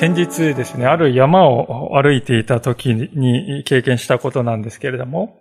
[0.00, 5.36] 先日ですね、ある山を歩いていた時に経験したことなんですけれども、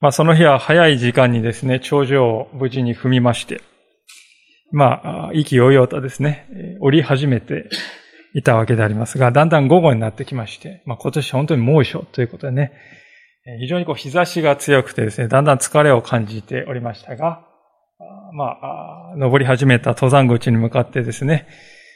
[0.00, 3.60] まあその日は早い時間にですね、頂上を無事に踏みまして、
[4.72, 6.48] まあ、意気揚々とですね、
[6.80, 7.70] 降り始めて
[8.34, 12.72] いたわけでありますが、だんだん午後になってきまして、まあ今年本当に猛暑ということでね、
[13.60, 17.46] 非常にこう日差しが強くてですね、だんだん疲れを感じておりましたが、
[18.32, 18.56] ま
[19.12, 21.46] あ、登り始めた登山口に向かってですね、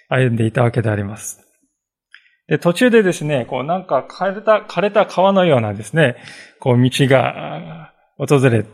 [0.08, 1.40] 歩んでいたわけであります。
[2.46, 6.16] で、途中でですね、こうなんか枯れた、枯れた川のようなですね、
[6.60, 8.66] こう道が訪れ、現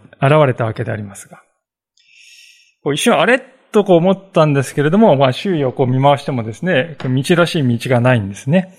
[0.46, 1.42] れたわけでありますが、
[2.82, 3.38] こう一瞬あれ
[3.72, 8.74] とこう思ったんですけれども、まあ周囲をこう見回してもですね、道らしい道がないんですね。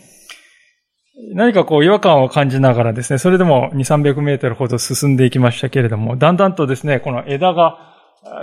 [1.33, 7.78] 何かこう違和感を感じながらですね、それでも2、300メートルほど進んでいきましたけれども、だんだんとですね、この枝が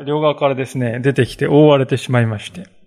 [0.07, 2.78] 両側からですね、出てきて覆われてしまいまして、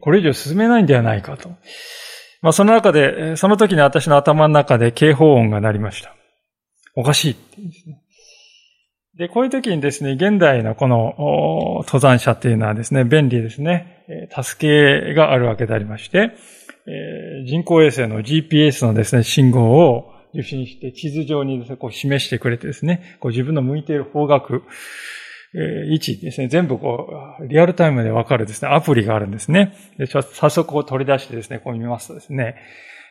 [0.00, 1.50] これ以上進めないんではないかと。
[2.40, 6.14] まあその中で、その時に私の頭の中で警報音が鳴りました。
[6.94, 8.00] おかしいってですね。
[9.18, 14.04] で、こういう時にですね、現代のこの登山者っていうのはですね、便利ですね、
[14.40, 16.30] 助けがあるわけでありまして、
[17.46, 24.62] 人工衛星の GPS のですね、信号を受信して地図上にですね、こう示してくれてですね、こう自分の向いている方角、
[25.54, 27.08] え位置ですね、全部こ
[27.40, 29.74] う、リアルタイムでわかるですね、アプリがあるんですね。
[29.98, 32.56] で早速こう取り出してですね、こう見ますとですね、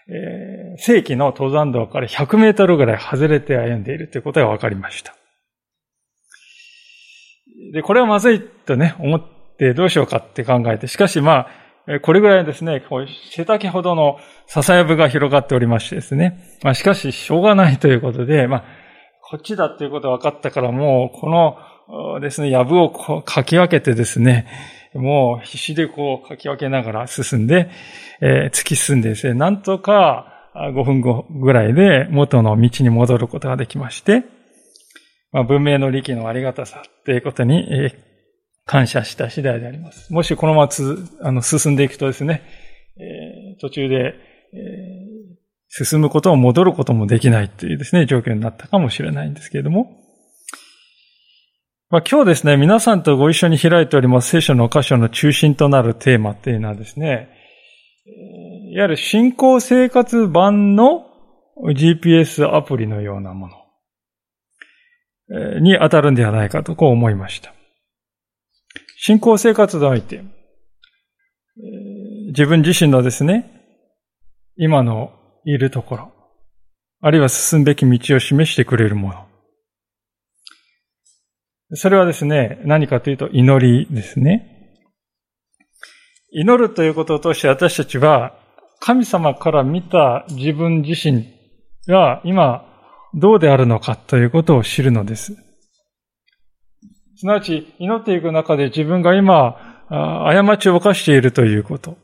[0.09, 5.16] えー、正規の登山道から100メートルぐらい外れて歩んでいるということが分かりました。
[7.73, 9.22] で、これはまずいとね、思っ
[9.57, 11.47] てどうしようかって考えて、しかしま
[11.88, 16.38] あ、これぐらいですね、こう背丈ほどの笹やぶが広がっておりましてですね。
[16.63, 18.63] まあしかし、しょうがないということで、まあ、
[19.22, 21.57] こっちだっていうことが分かったからもう、この
[22.22, 24.48] ですね、藪をこうかき分けてですね、
[24.94, 27.70] もう必死でこうかき分けながら進んで、
[28.22, 34.24] えー、突き進んでですね、なんとか5分後ぐらいで元の道に戻ることができまして、
[35.31, 37.96] まあ、文明の力のありがたさっていうことに、えー、
[38.66, 40.12] 感謝した次第であります。
[40.12, 40.69] もしこのまま
[41.22, 42.42] あの進んでいくとですね、
[42.98, 44.16] えー、途中で、
[44.54, 45.18] え、
[45.69, 50.06] 進むことも戻ることもできないというですね、状況になったかもしれないんですけれども、
[51.90, 57.30] まあ、今日ですね、皆さんとご一緒に開いております聖書の箇所の中心となるテーマっていうのはですね、
[58.74, 61.06] いわゆる信仰生活版の
[61.74, 63.48] GPS アプリのようなも
[65.30, 67.53] のに当たるんではないかとこう思いました。
[68.98, 70.24] 信仰生活において、
[72.31, 73.50] 自分自身のですね、
[74.58, 75.14] 今の
[75.46, 76.12] いるところ、
[77.00, 79.26] あるいは進むべき道を示してくれるもの、
[81.73, 84.53] それはですね、何かというと祈りですね。
[86.31, 88.38] 祈るということを通して私たちは
[88.79, 91.25] 神様から見た自分自身
[91.88, 92.66] が今
[93.13, 95.35] どうであるのかということを知るのです。
[97.17, 101.97] すなわち祈っていく中で自分が今過ちを犯しているということ。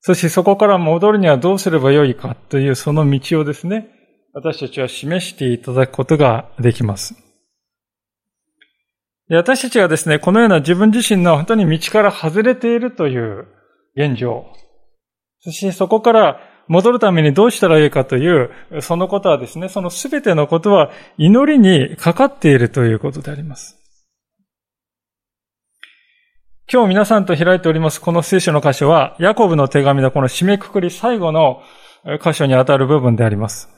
[0.00, 3.88] そしてそこから戻るにはどうすればよいかというその道をですね、
[4.32, 7.27] 私たちは示していただくことができます。
[9.30, 13.46] 私たちがですね、このような自分自身の本当に道から外れているという
[13.94, 14.46] 現状、
[15.40, 18.50] そしてそこから戻るためにどうしたらいいかという、
[18.80, 23.76] そのことはですね、そのすべてのことは祈りにかかっているということであります。
[26.70, 31.62] 今日皆さんと開いておりますこの聖書の箇所は、ヤコブの手紙のこの締めくくり最後の
[32.22, 33.77] 箇所にあたる部分であります。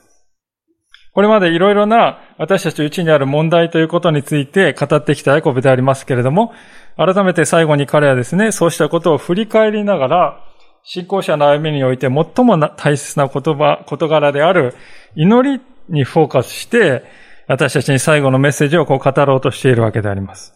[1.13, 6.53] これまでいろいろな私たちうちにある問題ということについて語ってきたヤコブでありますけれども、
[6.95, 10.45] 改めて最後に彼はですね、そうしたことを振り返りながら、
[10.83, 14.73] 信仰者の歩みにおいて最も大切な言葉、事柄である
[15.15, 17.03] 祈りにフォーカスして、
[17.47, 20.53] 私たちに最後のメッセージをこう語ろうとしているわけであります。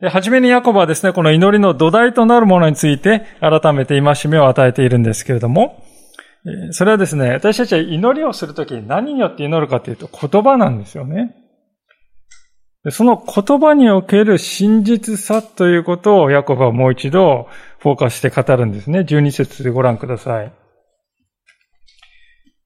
[0.00, 5.82] で、はじめにヤコブはですね、この祈りの土台となるものについて改めて戒めを与えているんですけれども、
[6.70, 11.34] それはですね、私たちは祈りをするときに何によって祈るかというと言葉なんですよね。
[12.90, 17.48] その言葉における真実さということをヤコブはもう一度
[17.80, 19.00] フォーカスして語るんですね。
[19.00, 20.52] 12節でご覧ください。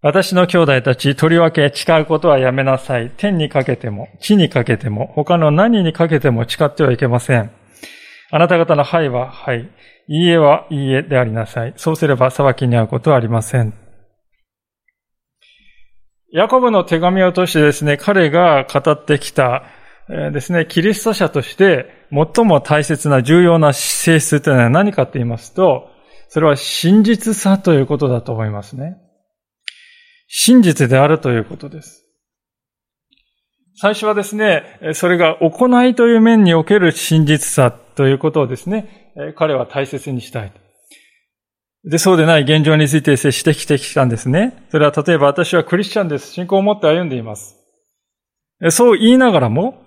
[0.03, 3.13] 私の兄弟たち、とりわけ誓うことはやめなさい。
[3.17, 7.53] 天にかけても、地にかけても、他の何にかけても誓ってはいけません。
[8.33, 9.71] あなた方のはいははい、
[10.09, 11.75] いいえはいいえでありなさい。
[11.77, 13.75] そうすれば裁きに遭うことはありません。
[16.33, 19.65] ヤコブの手紙を通してですね、彼が語ってきた、
[20.09, 25.91] えー、ですね、キリスト者として最も大切な重要な性質というのは何かと言いますと、
[26.29, 28.97] それは真実さということだと思いますね。
[30.27, 32.07] 真実であるということです。
[33.77, 34.65] 最初はですね、
[34.95, 39.02] それが行いという面における真実さということをですね、
[39.37, 40.53] 彼は大切にしたい。
[41.85, 44.67] で、そうでない現状について指摘してきたんですね。
[44.70, 46.32] それは例えば私はクリスチャンです。
[46.32, 47.56] 信仰を持って歩んでいます。
[48.70, 49.82] そう言いながらも、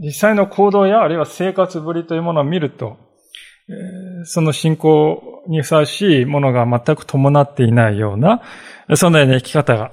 [0.00, 2.96] 実際の行動やあるいは生活ぶりというものを見ると、
[4.24, 8.42] その信仰にふさわしいものが全く伴っていないような、
[8.96, 9.92] そのような生き方が。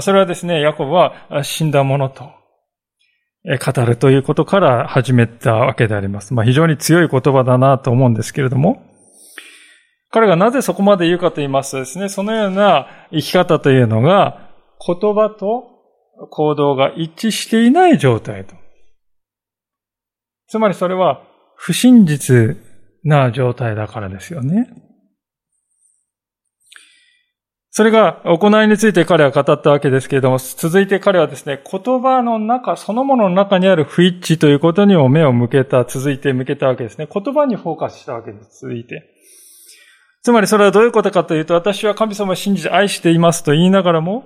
[0.00, 2.30] それはですね、ヤコブは死んだものと
[3.46, 6.34] 語るということから始めたわけであります。
[6.34, 8.82] まあ、非常に強い言葉だなと思うんですけれども、
[10.10, 14.50] 彼がなぜそこまで言うかと言いますとですね、そのような生き方というのが
[14.84, 15.64] 言葉と
[16.30, 18.56] 行動が一致していない状態と。
[20.48, 21.22] つまりそれは
[21.56, 22.56] 不真実
[23.04, 24.68] な状態だからですよね。
[27.76, 37.06] それが行いについて彼は語ったわけですけれども、続いて彼はですね、言葉の中、そのものの中にある不一致ということにも目を向けた、続いて向けたわけですね。
[37.12, 39.12] 言葉にフォーカスしたわけです、続いて。
[40.22, 44.24] つまりそれはどういうことかというと、私は神様を信じて愛していますと言いながらも、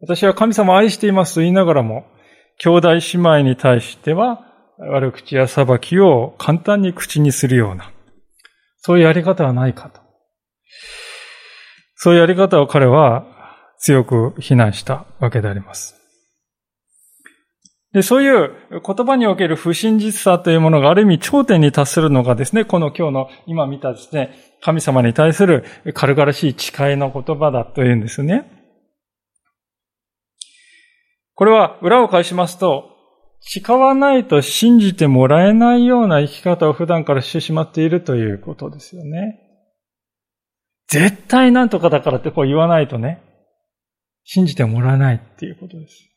[0.00, 2.06] 私は神様を愛していますと言いながらも、
[2.60, 4.40] 兄弟姉妹に対しては、
[4.78, 7.92] 悪口や裁きを簡単に口にするような、
[8.78, 10.00] そういうやり方はないかと。
[12.04, 13.24] そういうやり方を彼は
[13.78, 15.98] 強く非難したわけであります。
[17.94, 18.50] で、そういう
[18.86, 25.64] 言葉における不真実さというものがある意味頂点に達するのがですね、この今日の今見たですね、神様に対する
[25.94, 28.50] 軽々しい誓いの言葉だというんですね。
[31.34, 32.90] これは裏を返しますと、
[33.40, 39.40] 誓わないと信じてもらえないような生き方を普段からしてしまっているということですよね。
[40.94, 43.20] 絶対なんとかだからってこう言わないとね、
[44.22, 46.08] 信じてもらえないっていうことです。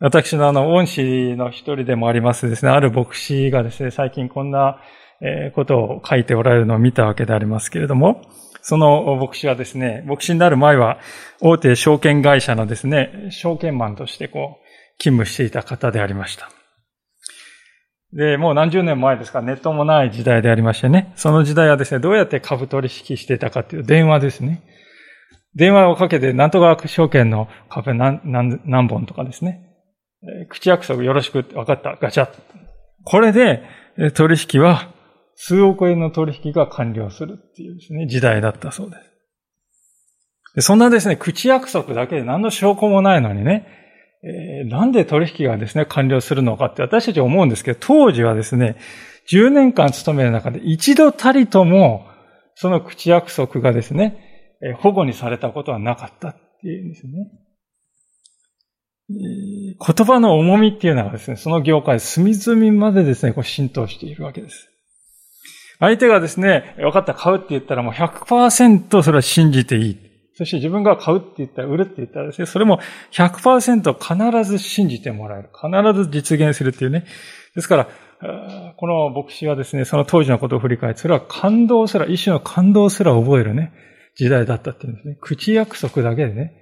[0.00, 4.80] 私のあの、恩師の一人でもありますですね、ある牧師がですね、最近こんな
[5.54, 8.22] ことを書いておられるのを見たわけでありますけれども、
[8.62, 10.98] その牧師はですね、牧師になる前は
[11.40, 16.50] 大手証券会社のですね、証券マンとしてこう、勤務していた方でありました。
[18.12, 21.12] で、もう何十年前ですか、ネットもない時代でありましてね。
[21.16, 24.62] その時代はですね、どうやって株取引してたかっていう電話ですね。
[25.54, 29.60] 電話をかけて、なんとか証券の株何何何本とかですね。
[30.48, 32.28] 口約束よろしくって、分かった、ガチャ。
[33.04, 33.62] これで、
[34.14, 34.88] 取引は、
[35.34, 38.96] 数億円の取引が完了するっていうですね、時代だったそうで
[40.60, 40.66] す。
[40.66, 43.66] そんなですね、口約束だけで何の証拠もないのにね、
[44.22, 48.76] えー、なんで取引がですね、完了するのかって私たちは思うんですけど、当時はですね、
[49.30, 52.06] 10年間勤める中で一度たりとも、
[52.54, 57.12] その口約束がですね、えー、保護にされたことはなかったっていうんですね。
[59.10, 64.68] 言葉の重みっていうのがですね、その業界隅々までですね、こう浸透しているわけです。
[65.80, 70.07] 相手がですね、分かった、買うって言ったらもう100%それは信じていい。
[70.38, 72.78] そして自分が買うって言ったら、売るって言ったらですね、それも
[73.10, 75.48] 100%必ず信じてもらえる。
[75.52, 77.06] 必ず実現するっていうね。
[77.56, 77.88] ですから、
[78.76, 83.72] この牧師はですね、その当時のことを振り返って、それは感動すら、一種の感動すら覚えるね、
[84.14, 85.18] 時代だったっていうんですね。
[85.20, 86.52] 口約束だけでね、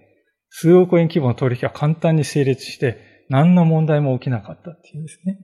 [0.49, 5.37] 数億円規模の取引が簡単に成立して、何の問題も起きなかったっていうんですね。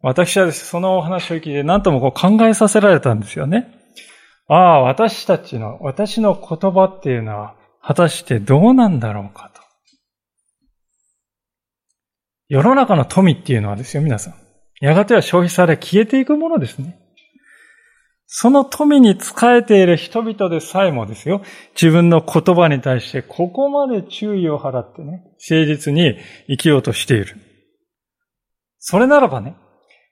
[0.00, 3.77] 私はですね、そのお話を聞いて何ともこう考えさせられたんですよね。
[4.48, 9.62] ああ、私たちの、私の言葉っていうのは、果たしてどうなんだろうかと。
[12.48, 14.34] 世の中の富っていうのはですよ、皆さん。
[14.80, 16.98] やがては消費され消えていくものですね。
[18.26, 21.42] その富に仕えている人々でさえもですよ、
[21.74, 27.36] 自分の言葉に対してここまで注意を払ってね、誠実に生きようとしている。
[28.78, 29.56] それならばね、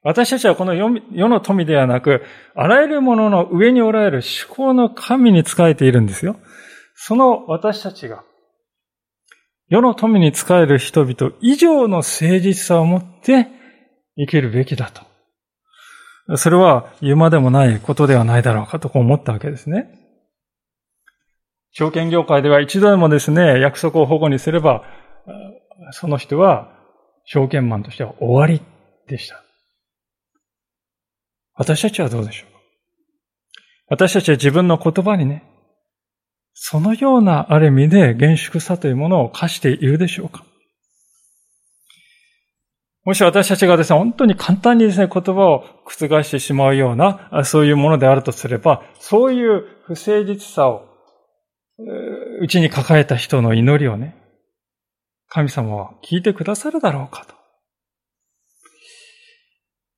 [0.06, 2.22] 私たちはこの世の富ではなく、
[2.54, 6.36] あらゆるものの上におられる思考の神に仕えているんですよ。
[6.94, 8.22] その私たちが、
[9.68, 13.48] 世の富に仕える人々以上の誠実さを持って
[14.16, 14.92] 生きるべきだ
[16.28, 16.36] と。
[16.36, 19.88] それは言うまでもないことではないだろうかと思ったわけですね。
[21.72, 24.84] 証券業界では一度でもですね、約束を保護にすれば、
[25.90, 26.70] その人は
[27.24, 28.64] 証券マンとしては終わり
[29.08, 29.45] でした。
[31.56, 32.48] 私たちはどうでしょう？
[33.88, 35.44] 私たちは自分の言葉にね、
[36.52, 40.44] そのようなある意味で厳粛さというものを課しているでしょうか？
[43.04, 50.88] もし私たちがですね、本当に簡単にですね、言葉を覆してしまうような、そういうものであるとすれば、そういう不誠実さを、
[52.40, 54.16] うちに抱えた人の祈りをね、
[55.28, 57.35] 神様は聞いてくださるだろうかと。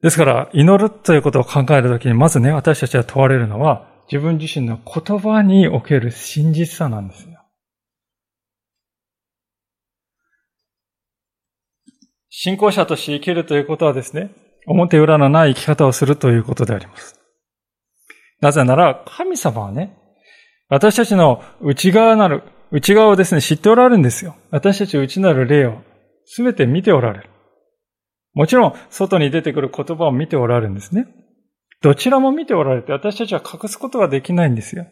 [0.02, 7.38] ですから、祈るということを考えるときに、まずね、私たちは問われるのは、自分自身の言葉における真実さなんですよ。
[12.30, 14.30] 信仰者として生きるということはですね、
[14.66, 17.18] 表裏のない生き方をするということであります。
[18.40, 19.98] なぜなら、神様はね、
[20.68, 24.36] 私たちの内側なる、内側をですね、知っておられるんですよ。
[24.50, 25.82] 私たち内なる霊を
[26.26, 27.30] すべて見ておられる。
[28.38, 31.08] もちろん、外に出てくる言葉を見ておられるんですね。
[31.82, 34.86] どちらも見ておられて、私たちは隠すことができないんですよ。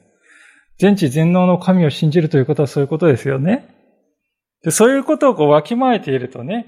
[0.81, 3.69] 全知全能の神を信じるということはそういうことですよね。
[4.65, 6.67] でそういうことをこうわきまえているとね、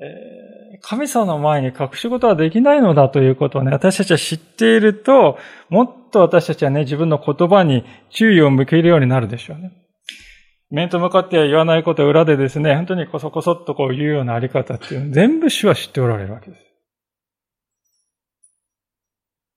[0.00, 9.70] えー、神様の前に隠し事はできないのだということをね、私たちは知っていると、もっと私たちはね、自分の言葉に注意を向けるようになるでしょうね。
[10.70, 16.62] 面と向かっては言わないことを裏でですね、本当にこそこそっとこう言うようなあり方っていうの全部主は知っておられるわけです。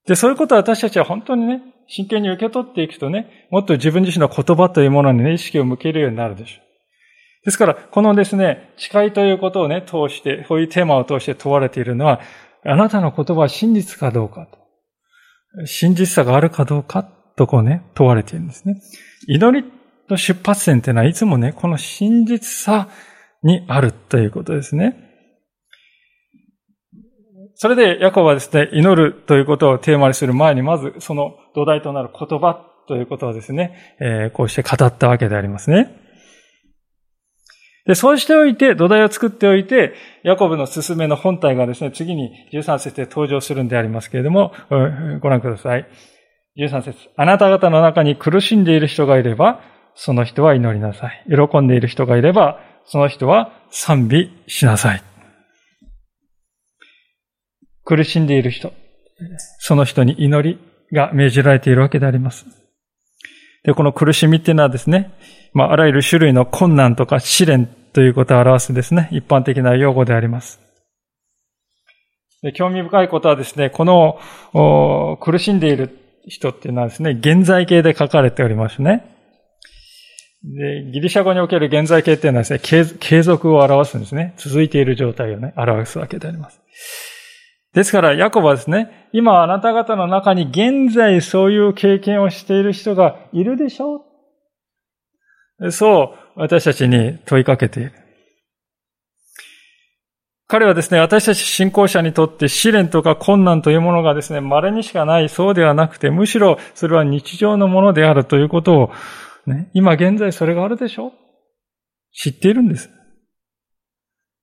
[0.08, 7.46] で、そういうことは私たちは本当にね、真剣に受け取っていくとね、もっと自分自身の言葉というものにね、意識を向けるようになるでしょう。
[7.46, 12.22] ですから、このですね、誓いということをね、通して、こういうテーマを通して問われているのは、
[12.66, 15.66] あなたの言葉は真実かどうかと。
[15.66, 17.04] 真実さがあるかどうか
[17.36, 18.82] とこうね、問われているんですね。
[19.28, 19.79] 祈り
[20.10, 22.90] の出発点っていうのはいつもね、この真実さ
[23.44, 25.06] にあるということですね。
[27.56, 35.96] それで、ヤコブはですね、祈るということをテーマにする前に、まずその土台となる言葉ということをですね、えー、こうして語ったわけでありますね。
[37.86, 44.54] で、そうしておいて、土台を作っておいて、ヤコブの進めの本体がですね、次に13節で登場するんでありますけれども、
[45.22, 45.88] ご覧ください。
[46.58, 49.62] 13節あなた方の中に苦しんでいる人がいれば、
[50.02, 51.26] その人は祈りなさい。
[51.28, 55.04] 喜んでいる人がいれば、その人は賛美しなさい。
[57.84, 58.72] 苦しんでいる人、
[59.58, 60.58] その人に祈り
[60.96, 62.46] が命じられているわけであります。
[63.66, 65.12] で、この苦しみっていうのはですね、
[65.52, 70.62] まあ、あらゆる種類の困難とか試練ということを表すですね、一般的な用語であります。
[72.42, 79.19] で興味深いことはですね、この苦しんでいる人っていうのはですね、現在形で書かれておりますね。
[80.44, 82.60] で、ギリシャ語における現在形っていうのはですね、
[83.00, 84.34] 継続を表すんですね。
[84.38, 86.62] 続いている状態をね、表すわけであります。
[87.74, 94.06] ですから、ヤコブはですね、今あなた方の中に現在そういう経験をしている人がいるでしょ
[95.60, 97.92] うそう、私たちに問いかけている。
[100.48, 108.92] 彼はですね、私たち信仰者にとって試練とか困難というものがですね、稀にしかないそうではなくて、むしろそれは日常のものであるということを
[109.46, 111.14] ね、今現在それがあるでしょ？
[112.12, 112.90] 知っているんです。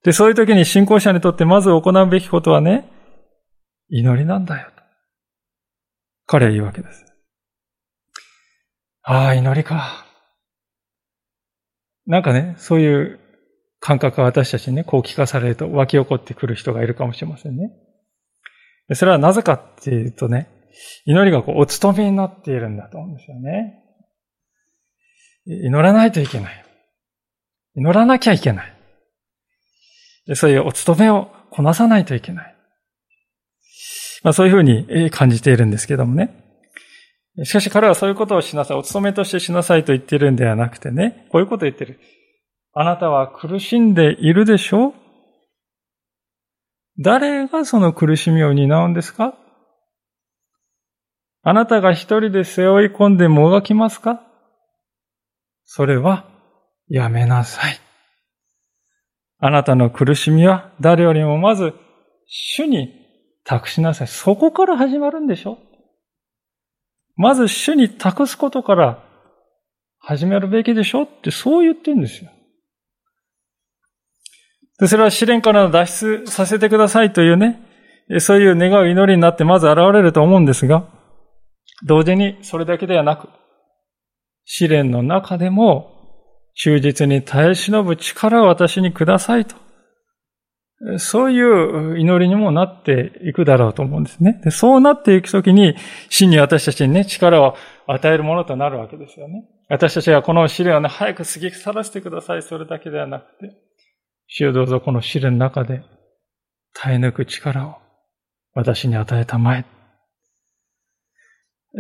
[0.04, 2.88] で、そういう時に信仰者にとってまず行うべきことはね、
[3.88, 4.70] 祈りなんだよ。
[6.26, 7.04] 彼は言うわけです。
[9.02, 10.04] ああ、祈りか。
[12.06, 13.20] なんかね、そういう
[13.80, 17.70] 感覚が私たちにね、こう聞かされると湧き起こってくる人がいるかもしれませんね。
[18.94, 20.48] それはなぜかっていうとね、
[21.04, 23.82] 祈りがこうお務めになっているんだと思うんですよね。
[25.46, 26.64] 祈らないといけない。
[27.76, 28.72] 祈らなきゃいけない。
[30.34, 32.56] そういうお務めをこなさないといけない。
[34.22, 36.42] まあそういうふうに感じているんですけどもね。
[37.44, 38.76] しかし彼はそういうことをしなさい。
[38.76, 41.28] お務めとしてしなさいと言ってるんではなくてね。
[41.30, 42.00] こういうことを言ってる。
[42.72, 44.94] あなたは苦しんでいるでしょう
[46.98, 49.34] 誰がその苦しみを担うんですか？
[51.42, 54.25] あなたが一人で背負い込んでもがきますか？
[55.66, 56.25] それは
[56.88, 57.78] やめなさい。
[59.38, 61.75] あなたの苦しみは誰よりもまず
[62.26, 62.90] 主に
[63.44, 64.08] 託しなさい。
[64.08, 65.58] そこから始まるんでしょ
[67.16, 69.02] まず主に託すことから
[69.99, 72.30] 始めるべきでしょってそう言ってるんですよ。
[74.78, 77.61] で、それは試練から脱出させてくださいというね、
[78.20, 80.87] そういう願う祈りになってまず現れると思うんですが、
[81.87, 83.28] 同時にそれだけではなく、
[84.46, 85.92] 試練の中でも
[86.54, 89.56] 忠実に耐え忍ぶ力を私にくださいと。
[90.98, 94.40] そういう祈りにもなっていくだろうと思うんですね。
[94.44, 95.74] でそうなっていくときに、
[96.10, 99.48] 真に私たちにね、力を与えるものとなるわけですよね。
[99.68, 102.42] 私たちがこの試練をね、早く過ぎ去らせてください。
[102.42, 103.56] それだけではなくて、
[104.28, 105.82] 主よどうぞこの試練の中で
[106.74, 107.76] 耐え抜く力を
[108.54, 109.64] 私に与えたまえ。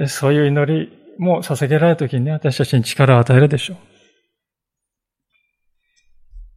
[0.08, 3.76] そういう祈りもう捧げられるときにね、私たちに力を与えるでしょう。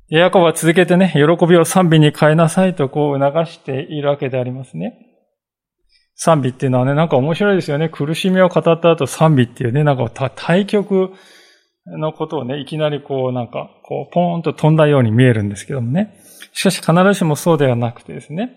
[0.10, 4.98] ヤコブは続けてね、喜びを賛美に変えなさいとこう促しているわけでありますね。
[6.16, 7.90] 賛美っていうのはね、なんか面白いですよね。
[7.90, 11.12] 苦しみを語った後賛美っていうね、なんか対極
[11.86, 16.20] のことをね、いきなりこうなんか、こうポーンと飛んだように見えるんですけどもね。
[16.54, 18.56] しかし必ずしもそうではなくてですね。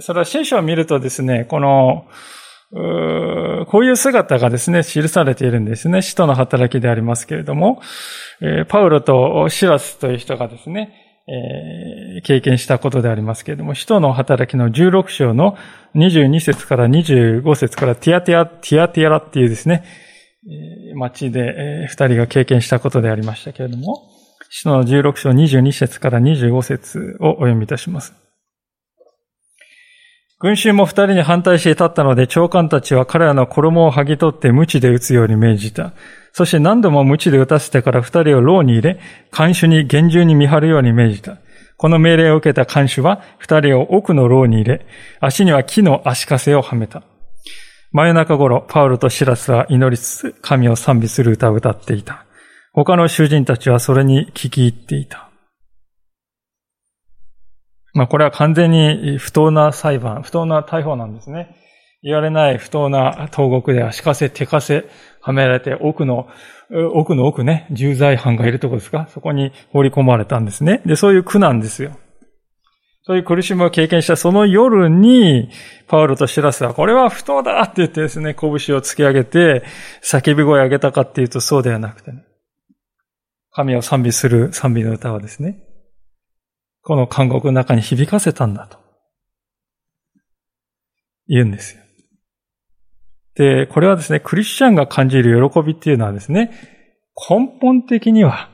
[0.00, 2.06] それは聖書を見るとですね、この、
[2.72, 6.02] こういう姿がですね、記されているんですね。
[6.02, 7.80] 使徒の働きでありますけれども、
[8.68, 10.92] パウロとシラスという人がですね、
[12.24, 15.56] 経験したことでありますけれども、使徒の働きの16章の
[15.94, 19.84] 22節から25節からティアティア、ティアティアラっていうですね、
[20.94, 24.08] 町で二人が経験したことでありましたけれども、
[24.50, 28.25] 使徒の16章22節から25節をお読みいたします。
[30.38, 35.94] 群衆も二人に反対して立ったので、長官たちは彼らの衣を剥ぎ取って鞭で打つように命じた。
[36.32, 39.00] そして何度も鞭で打たせてから二人を牢に入れ、
[39.30, 41.38] 看守に厳重に見張るように命じた。
[41.78, 44.86] この命令を受けた看守は、二人を奥の牢に入れ、
[45.20, 47.02] 足には木の足かせをはめた。
[47.92, 52.26] 真夜中頃、パウロとシラスは祈りつつ、神を賛美する歌を歌っていた。
[52.74, 55.25] 他の囚人たちはそれに聞き入っていた。
[57.96, 61.56] まあこれは完全に不当な裁判、不当な逮捕なんですね。
[62.02, 64.84] 言われない不当な投獄で足かせ、手かせ、
[65.20, 66.28] はめられて奥の、
[66.92, 69.08] 奥の奥ね、重罪犯がいるとこですか？
[69.08, 70.82] そこに放り込まれたんですね。
[70.84, 71.96] で、そういう苦なんですよ。
[73.04, 75.48] そういう苦しみを経験したその夜に、
[75.86, 79.64] パウロとシラスは、これは不当だって言ってですね、拳を突き上げて、
[80.02, 82.24] 叫び声を上げたかっていうとそうではなくてね。
[83.52, 85.62] 神を賛美する賛美の歌はですね、
[86.86, 88.78] この監獄の中に響かせたんだと。
[91.26, 91.82] 言うんですよ。
[93.34, 96.52] で、これはですね、クリスチャンが感じる喜びっていうのはですね、
[97.28, 98.50] 根本的には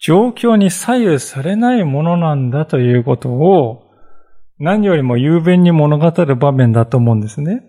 [0.00, 3.84] 状況に左右されないものなんだということを
[4.58, 7.62] 何よりも雄弁に物語る場面だと思うんですね。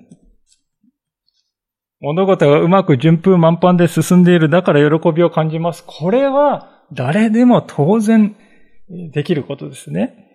[1.99, 4.49] 物事がうまく順風満帆で進んでいる。
[4.49, 5.83] だから喜びを感じます。
[5.85, 8.35] これは誰でも当然
[8.89, 10.25] できることですね。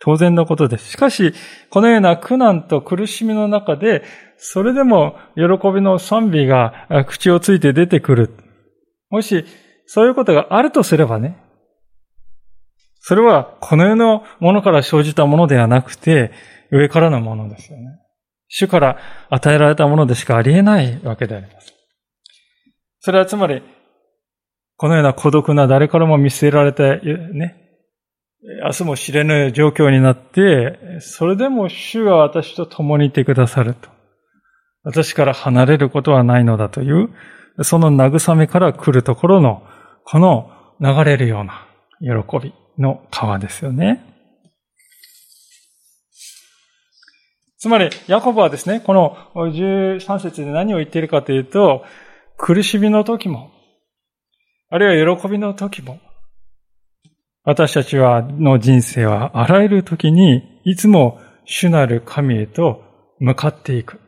[0.00, 0.90] 当然のことです。
[0.90, 1.32] しかし、
[1.70, 4.02] このような苦難と苦しみの中で、
[4.36, 8.30] それでも喜びの賛美が口をついて出てくる。
[9.10, 9.44] もし、
[9.86, 11.36] そういうことがあるとすればね、
[12.98, 16.32] それはこの世のものから生じたものではなくて、
[16.70, 17.84] 上からのものですよね。
[18.48, 18.98] 主から
[19.30, 21.72] 与えられたものでしかありえないわけであります。
[23.00, 23.62] それはつまり、
[24.76, 27.00] このような孤独な誰からも見据えられて、
[27.32, 27.61] ね、
[28.44, 33.88] 明日も知れぬ状況になって、それでも主が私と共にいてくださると。
[34.82, 37.10] 私から離れることはないのだという、
[37.62, 39.62] その慰めから来るところの、
[40.04, 40.50] この
[40.80, 41.68] 流れるような
[42.00, 44.04] 喜びの川ですよね。
[47.58, 51.84] つまり、ヤコブはですね、この13節で何を言っているかというと、
[52.36, 53.52] 苦しみの時も、
[54.68, 56.00] あるいは喜びの時も、
[57.44, 62.84] 私たちは、の人生はあらゆる時にいつも主なる神へと
[63.18, 64.00] 向かっていく。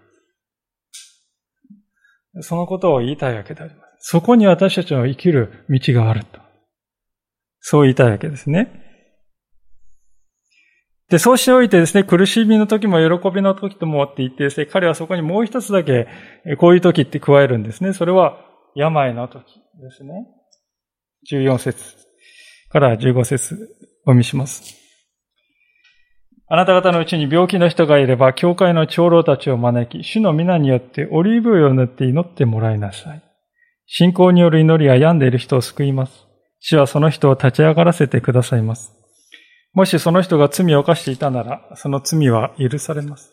[2.40, 4.10] そのことを言いたいわけであります。
[4.10, 6.40] そこに私たちの生きる道があると。
[7.60, 8.82] そう言いたいわけですね。
[11.08, 16.08] で、そうしておいてですね、苦しみの時も喜びの時ともって言ってですね、彼はそこにもう一つだけ、
[16.58, 17.92] こういう時って加えるんですね。
[17.92, 18.38] それは、
[18.74, 19.44] 病の時
[19.80, 20.26] ですね。
[21.30, 22.03] 14節
[22.74, 23.56] から15節
[24.04, 24.74] お見します。
[26.48, 33.22] あなた方のうちに病気の人がいれば、教会の長老たちを招き、主の皆によってオリーブ油を塗って祈ってもらいなさい。
[33.86, 36.26] 信仰による祈りは病んでいる人を救います。
[36.58, 38.92] 主はその人を立ち上がらせてくださいます。
[39.72, 43.30] もしその人が罪を犯していたなら、その罪は許されます。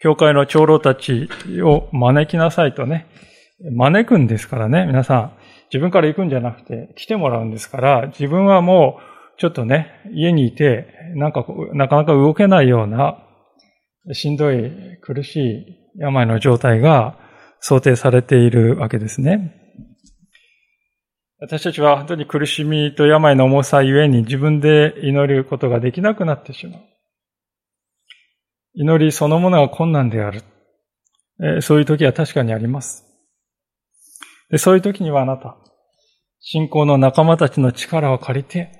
[0.00, 1.28] 教会の長老たち
[1.62, 3.06] を招きなさいとね、
[3.70, 5.43] 招くんですからね、皆さん。
[5.74, 9.00] 自分から行くんじゃなくて、来てもらうんですから、自分はも
[9.36, 13.18] う、ちょっとね、家にいて、なんか、なかなか動けないような、
[14.12, 14.70] しんどい、
[15.02, 15.64] 苦しい
[15.98, 17.18] 病の状態が
[17.58, 19.52] 想定されているわけですね。
[21.40, 26.80] 私たちは本当に苦しみと病の重さゆえに自分で祈ることができなくなってしまう。
[28.74, 30.42] 祈りそのものが困難である。
[31.62, 33.04] そういう時は確かにあります。
[34.56, 35.56] そういう時にはあなた、
[36.46, 38.70] 信仰の仲間たちの力を借りて、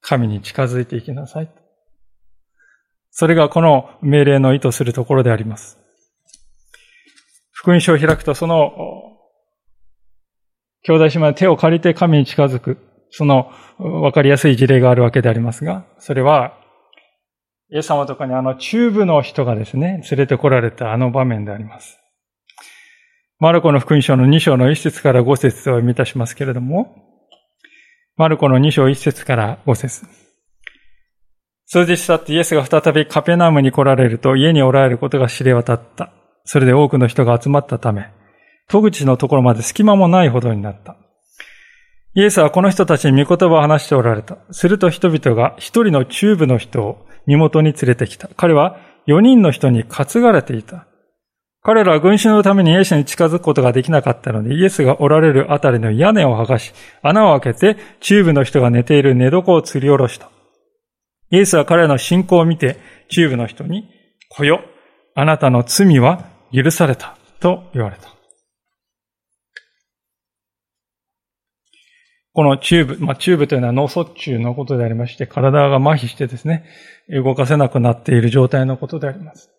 [0.00, 1.48] 神に近づいていきなさい。
[3.12, 5.78] それがこの命令の意図するところであります。
[7.52, 8.72] 福音書を開くと、その、
[10.82, 12.78] 兄弟姉妹の手を借りて神に近づく、
[13.10, 16.58] その分かりやすい事例があるわけでありますが、それは、
[17.70, 22.01] イエス様とかにあの中部の人がですね、連れてこられたあの場面であります。
[23.42, 26.94] マルコの福音書の2章の1節から5節を読み出しますけれども、
[28.16, 30.06] マルコの2章1節から5節
[31.66, 36.12] 数日経ってイエスが再びカペナムに来られると家におられることが知れ渡った。
[36.44, 38.12] それで多くの人が集まったため、
[38.68, 40.96] 戸口のところまで隙間もないほどになった。
[42.14, 44.38] イエスはこの人たちに御言葉を話しておられた。
[44.52, 48.28] すると人々が一人の中部の人を身元に連れてきた。
[48.36, 48.78] 彼は
[49.08, 50.86] 4人の人に担がれていた。
[51.64, 56.72] 彼らは群衆のためにイエスに近づくことができなかったので、イエスがおられるあたりの屋根を剥がし、
[57.02, 60.30] 穴を開けて、中風の人が寝ている寝床を吊り下ろした。
[61.30, 63.88] イエスは彼らの信仰を見て、中風の人に、
[64.28, 64.64] 子よ、
[65.14, 68.12] あなたの罪は許された、と言われた。
[72.34, 76.64] このチューブ、まあ、チューブというのは脳卒中のことでありまして、体が麻痺してですね、
[77.08, 79.50] 動かせなくなっている状態のことであります。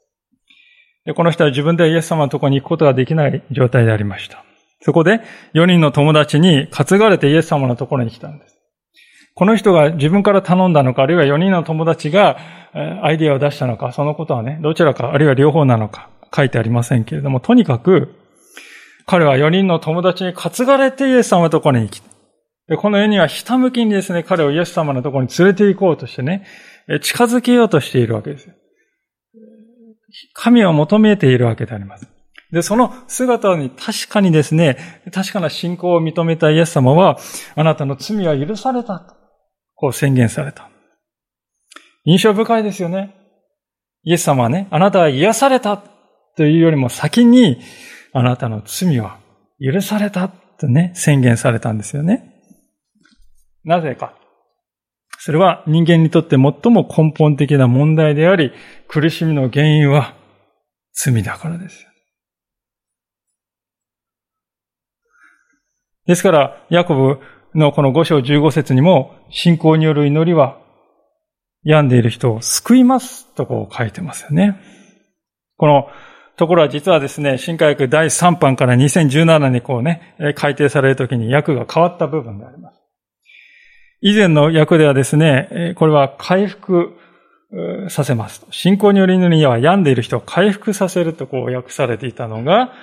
[1.15, 4.43] この人は自分でイエス様のところに行くことができない状態でありました。
[4.81, 5.21] そこで
[5.53, 8.53] 4人の友達に担がれてイエス様のところに来たんです。
[9.35, 12.37] この人が自分から頼んだのか、あるいは4人の友達が
[13.01, 18.13] アイディアを出したのか、そのことはね、どちらか、あるいは両方なのか、書いてありませんけれども、とにかく、
[19.05, 22.09] 彼は4人の友達に担がれてイエス様のところに来た。
[22.67, 26.45] で、この世にはひたむきにですね、彼をイエス様のところに連れて行こうとしてね、
[27.01, 28.53] 近づけようとしているわけですよ。
[30.33, 32.07] 神を求めているわけであります。
[32.51, 34.77] で、その姿に確かにですね、
[35.11, 37.17] 確かな信仰を認めたイエス様は、
[37.55, 39.15] あなたの罪は許されたと。
[39.75, 40.69] こう宣言された。
[42.05, 43.15] 印象深いですよね。
[44.03, 45.81] イエス様はね、あなたは癒された
[46.37, 47.59] というよりも先に、
[48.11, 49.19] あなたの罪は
[49.59, 52.33] 許されたとね、宣言されたんですよね。
[53.63, 54.15] なぜか。
[55.25, 58.51] それは人間にとって最も根本的な問題であり、
[58.89, 60.15] 苦しみの原因は
[60.91, 61.87] 罪だからです。
[66.07, 67.19] ですから、ヤコブ
[67.55, 70.57] のこの5章15節にも、信仰による祈りは、
[71.63, 74.59] 病んでいる人を救いますとこう書いてますよね。
[75.55, 75.87] この
[76.35, 82.82] ところは実はですね、新科学第3版から2017にこうね、改定されるときに訳が変わった部分であります。
[84.05, 86.91] 以前の訳ではですね、これは回復
[87.87, 88.45] させます。
[88.51, 92.73] 信仰による祈りには病んでいる人を回復させるとこう訳されていたのが、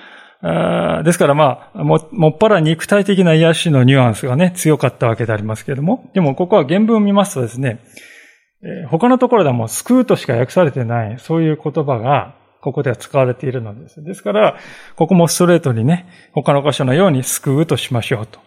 [1.03, 7.81] ですからまあ、も、もっぱら肉体的な癒しのニュアンスがね、強かったわけでありますけれども、でもここは原文を見ますとですね、
[8.89, 14.03] 他のところではもう救うとしか訳されてない、そういう言葉が、ここでは使われているのです。
[14.03, 14.57] ですから、
[14.95, 18.39] ここもストレートにね、他の箇所のように救うとしましょうと。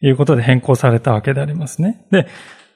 [0.00, 2.06] いうことで変更されたわけでありますね。
[2.10, 2.26] で、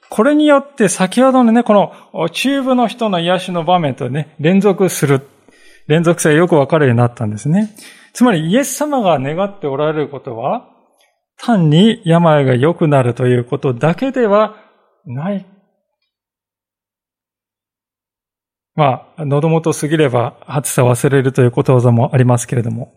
[0.09, 5.21] これによって先ほどのね、この中部の人の癒しの場面とね、連続する。
[5.87, 7.73] 連続性がよくわかるようになったんですね。
[8.13, 10.67] つまりイエス様が願っておられることは、
[11.37, 14.57] 単に病が良くなるということだけでは
[15.05, 15.45] ない。
[18.75, 22.93] まあ、喉元過ぎれば暑さ忘れるということわざもありますけれども、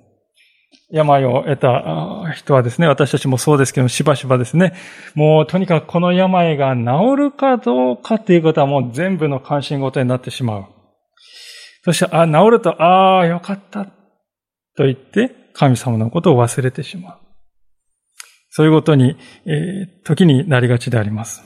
[0.91, 4.75] 病を得た人はですね、私たちもそうですけど、しばしばですね、
[5.15, 6.83] もうとにかくこの病が治
[7.17, 10.67] るかどうかっていうことはもう全部の関心事になってしまう。
[11.85, 13.85] そして、あ、治ると、ああ、よかった。
[14.77, 17.19] と言って、神様のことを忘れてしまう。
[18.51, 21.43] そういうことに、えー、時になりがちであります。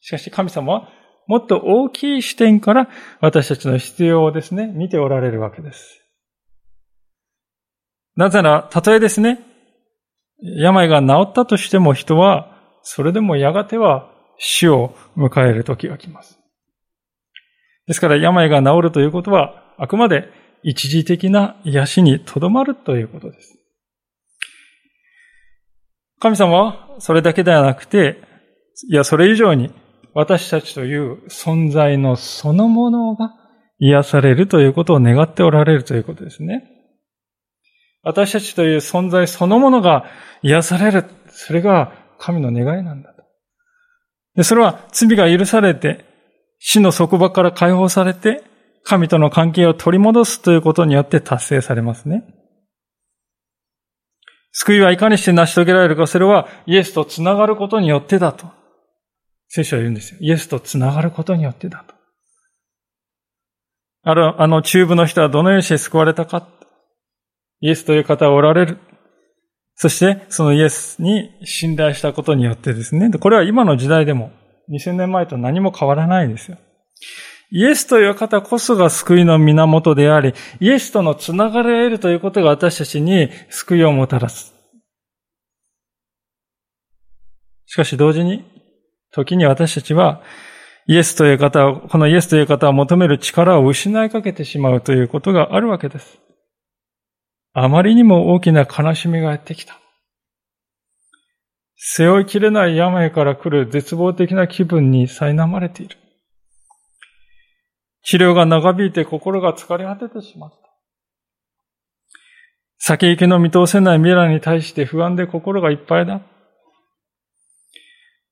[0.00, 0.88] しかし神様は、
[1.26, 2.88] もっと大きい視点から
[3.20, 6.01] 私たちの必要をですね、見ておられるわけです。
[8.16, 9.40] なぜなら、たとえですね、
[10.42, 12.48] 病が治ったとしても人は、
[12.82, 16.38] それでもやがては死を迎える時が来ます。
[17.86, 20.28] ですから病が治るということは、あくまで
[20.62, 23.58] 一時的な癒しにとどまるということです。
[26.20, 28.22] 神様はそれだけではなくて、
[28.90, 29.72] いや、それ以上に
[30.14, 33.32] 私たちという存在のそのものが
[33.78, 36.71] 癒されるということを願っておられるということですね。
[38.02, 40.04] 私たちという存在そのものが
[40.42, 41.04] 癒される。
[41.28, 43.22] それが神の願いなんだと。
[44.34, 46.04] で、それは罪が許されて、
[46.58, 48.42] 死の束縛から解放されて、
[48.84, 52.24] 神との関係を取り戻すということによって達成されますね。
[54.52, 58.46] 救いはいかにして成し遂げられるか、それはイエスとつながることによってだと。
[59.48, 60.18] 聖書は言うんですよ。
[60.20, 61.94] イエスとつながることによってだと。
[64.04, 66.46] あの、あの中部の人はどのようにして救われたか。
[67.62, 68.78] イエスという方はおられる。
[69.76, 73.08] そして、そのイエスに信頼したことによってですね。
[73.10, 74.32] これは今の時代でも、
[74.68, 76.58] 2000年前と何も変わらないですよ。
[77.52, 84.52] イエスという方こそが救いの源であり、イエスとのつながれるということが私たちに救いをもたらす。
[87.66, 88.44] しかし同時に、
[89.12, 90.20] 時に私たちは、
[90.88, 96.18] イエスという方を、このイエスという方を求める力を失いかけてしまうということがあるわけです。
[97.54, 99.78] あまりにも大きな悲しみがやってきた。
[101.76, 105.96] 背負いきれない病から来る絶望的な気分に苛まれている。
[108.04, 110.56] 治療が長引いて心が疲れ果ててしまった。
[112.78, 116.20] 先行きの見通せない未来に対して不安で心がいっぱいだ。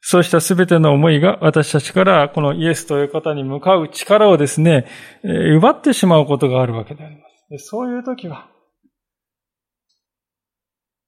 [0.00, 4.86] そうしたすべての思いが私たちからこのイエスという方に向かう力をですね、
[5.22, 7.22] 奪ってしまうことがあるわけでありま
[7.58, 7.66] す。
[7.66, 8.49] そういう時は、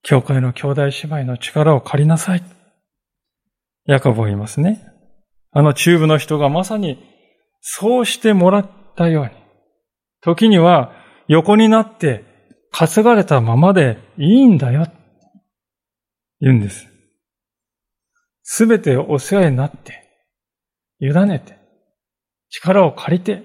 [0.03, 2.43] 教会の兄弟姉妹の力を借りなさい。
[3.87, 4.85] ヤコブは言いますね。
[5.53, 6.99] あの中部の人がまさに
[7.61, 9.31] そうしてもらったように、
[10.21, 10.93] 時には
[11.29, 12.25] 横になって
[12.73, 14.87] 担がれたままでいいんだよ。
[16.41, 16.89] 言うんです。
[18.43, 20.03] すべてお世話になって、
[21.01, 21.57] 委ねて、
[22.51, 23.45] 力を借りて、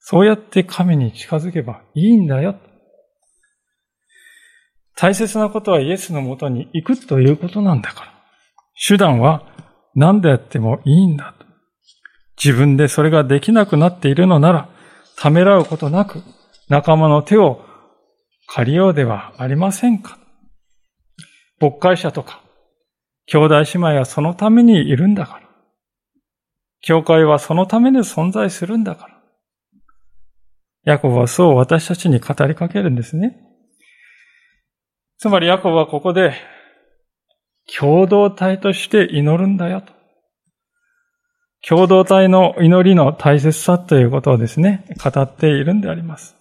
[0.00, 2.56] そうやって神に近づけばいいんだよ。
[5.02, 8.12] 大切なことはイエスのもとに行くということなんだから。
[8.86, 9.42] 手段は
[9.96, 11.44] 何でやってもいいんだと。
[12.40, 14.68] 自分でそれができなくなっているのなら、
[15.16, 16.22] ためらうことなく
[16.68, 17.64] 仲間の手を
[18.46, 20.18] 借りようではありませんか。
[21.60, 22.40] 牧会者とか、
[23.26, 25.48] 兄弟姉妹はそのためにいるんだから。
[26.80, 29.20] 教会はそのために存在するんだから。
[30.84, 33.51] ヤコブはそう私たちに語りかけるんですね。
[35.22, 36.34] つまりヤコブはここで
[37.78, 39.92] 共同体として祈るんだよと。
[41.64, 46.34] 共同体の祈りの大切さということをですね、語っているんであります。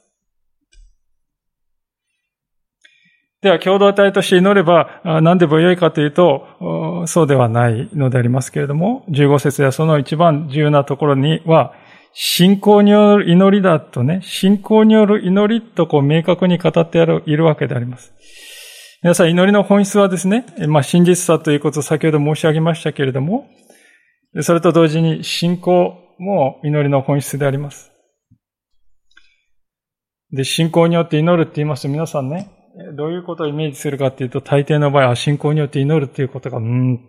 [3.44, 11.76] では、共同体として祈れば何でもよいかというと、そうではないのでありますけれども、15節やその一番重要なところには、
[12.14, 18.12] 信仰による祈りだとね、信仰による祈りとこう明確に語っているわけであります。
[19.04, 23.48] 皆さん、祈りの本質はですね、まあ、真実さということを先ほど申し上げましたけれども、
[24.42, 27.92] それと同時に信仰も祈りの本質であります。
[30.32, 32.52] で、信仰によって祈るって言いますと皆さんね、
[32.96, 37.00] どういうことをイメージするかっていうと、大抵の場合は信仰によって祈るっていうことが、うん、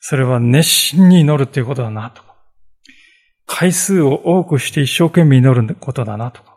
[0.00, 2.36] それは熱心に祈るっていうことだなとか、
[3.44, 6.56] 回数を多くして一生懸命祈ることだなとか、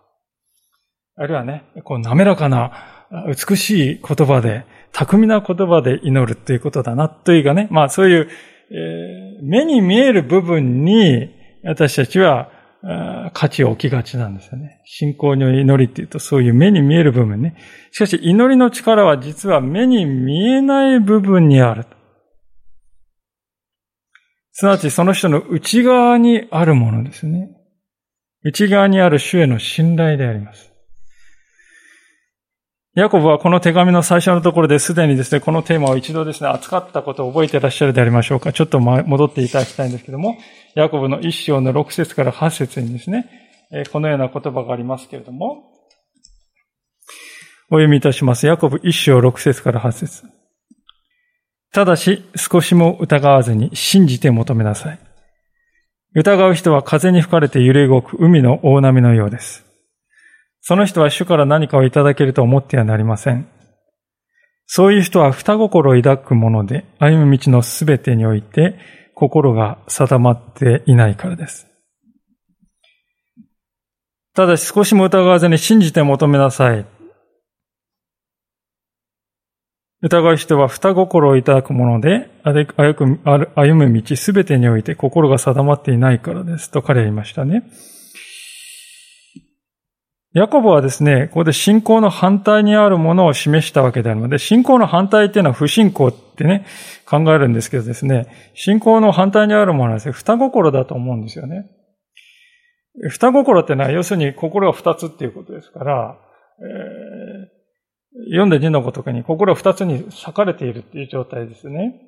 [1.17, 2.94] あるいはね、こう滑らかな
[3.27, 8.29] 美しい言葉で、巧みな言葉で祈るということだな、というかね、まあそういう、
[8.71, 11.29] えー、目に見える部分に
[11.63, 12.49] 私たちは
[13.33, 14.81] 価値を置きがちなんですよね。
[14.85, 17.55] 信仰の祈りっていうとそういう目に見える部分ね。
[17.91, 21.85] しかし祈りの力は実は目に見えない部分にある。
[24.51, 27.49] すなわちその人の内側にあるものですね。
[28.43, 30.71] 内側にある主への信頼であります。
[32.95, 38.53] ヤコブはこの手紙の最初のところですでにですね、このテーマを一度ですね、扱ったことを覚えていらっしゃるでありましょうか。
[38.53, 40.37] ちょっと戻っていただきたいんですけども、
[40.75, 43.29] ヤコブの一章の6節から8節にですね、
[43.91, 45.73] このような言葉がありますけれども、
[47.69, 48.47] お読みいたします。
[48.47, 50.23] ヤコブ一章6節から8節
[51.73, 54.99] ただし、少しも疑わずに信じて求めなさい。
[56.13, 59.64] 疑う人は風に吹かれて揺れ動く海の大波のようです。
[60.67, 63.47] その人は主から何かをいただけると思ってはなりません。
[64.65, 68.75] そういう人は二心を抱くもので、歩む道のすべてにおいて
[69.13, 71.67] 心が定まっていないからです。
[74.33, 76.83] ただし少しも疑わずに信じて求めなさい。
[80.01, 86.71] 疑う人は二心をいただくもので、歩む道すべてにおいて心が定まっていないからです。
[86.71, 87.69] と彼は言いましたね。
[90.35, 96.65] ヤコブはですね、ここで信仰の反対にあるものを示したわけであるので、信仰の反対っていうのは不信仰ってね、
[97.05, 101.71] 考えるんですけどですね、信仰の反対にあるものはですね、双心だと思うんですよね。
[103.09, 106.17] 双心ってのは要するに心が二つっていうことですから、
[106.59, 112.01] えー、読んで字のごとくに心が二つに裂かれているっていう状態ですね。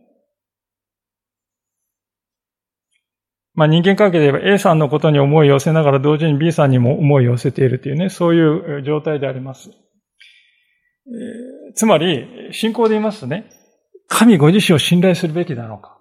[3.57, 9.71] まあ人間関係で言えば A さんのことに思いを寄せながら同時に B さんにも思いを寄せているというね、そういう状態であります。
[9.71, 13.49] えー、つまり、信仰で言いますとね、
[14.07, 15.97] 神ご自身を信頼するべきなのか。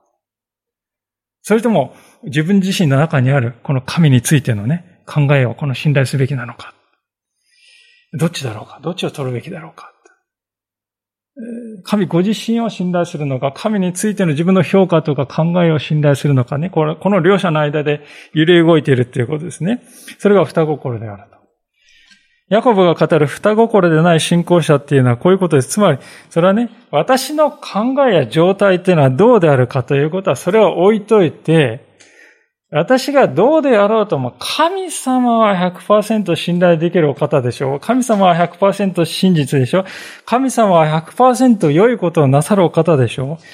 [1.41, 6.75] それとも自分自身の中にあるこの神についてのね、考えをこの信頼すべきなのか。
[8.13, 9.95] どっちだろうかどっちを取るべきだろうか
[11.85, 18.01] 神ご自身を信頼するのか、神についての自分の評価とか考えを信頼するのかね、この両者の間で
[18.33, 19.83] 揺れ動いているということですね。
[20.19, 21.37] それが双心であると。
[22.49, 25.69] ヤコブが語る双心でない信仰者っていうのはこういうことです。
[25.69, 25.99] つまり、
[26.31, 31.86] それはね、私の考えや状態っていうのはどうであるかということは、それを置いといて、
[32.71, 37.81] 私がどうであろうとも、神様は100%信頼できるお方でしょう。
[37.81, 39.85] 神様は100%真実でしょう。
[40.25, 43.45] 神様は100%良いことをなさるお方でしょう。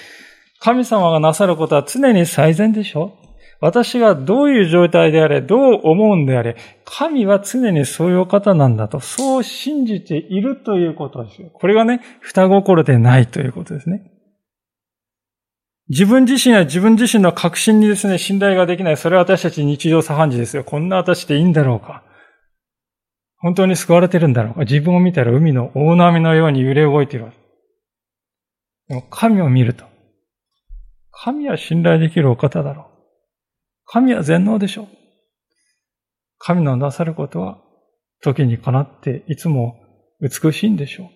[0.61, 3.22] 神様がなさることは常に最善でしょう。
[3.61, 11.51] 私がどういう状態であれ、どう思うんであれ、神は常にそういうお方なんだと、そう信じているということですよ。
[11.53, 14.12] これがね、双心でないということですね。
[15.88, 18.97] 自分自身や自分自身の確信にですね、信頼ができない。
[18.97, 20.64] それは私たち日常茶飯事ですよ。
[20.64, 22.05] こんな私でいいんだろうか。
[23.38, 24.61] 本当に救われてるんだろうか。
[24.61, 27.33] 自分を見たら海の大波のように揺れ動いている。
[28.88, 29.85] でも神を見ると。
[31.11, 32.87] 神は信頼できるお方だろう。
[33.85, 34.88] 神は全能でしょう。
[36.38, 37.59] 神のなさることは
[38.23, 39.77] 時にかなっていつも
[40.21, 41.09] 美しいんでしょう。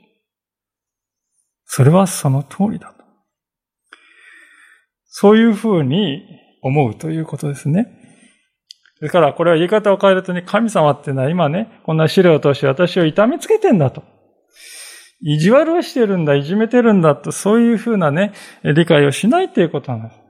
[1.65, 2.96] それはその通りだ。
[5.19, 6.27] そういうふうに
[6.61, 7.87] 思うということですね。
[9.01, 14.03] ですから、これは言い方を変えるとね、神様っていうのは今ね、こんな資料を通して私を痛めつけてんだと。
[15.23, 20.21] 意地悪をしてるんだ、いじめてるんだと、そういうふうなね、理解をしないということなんです。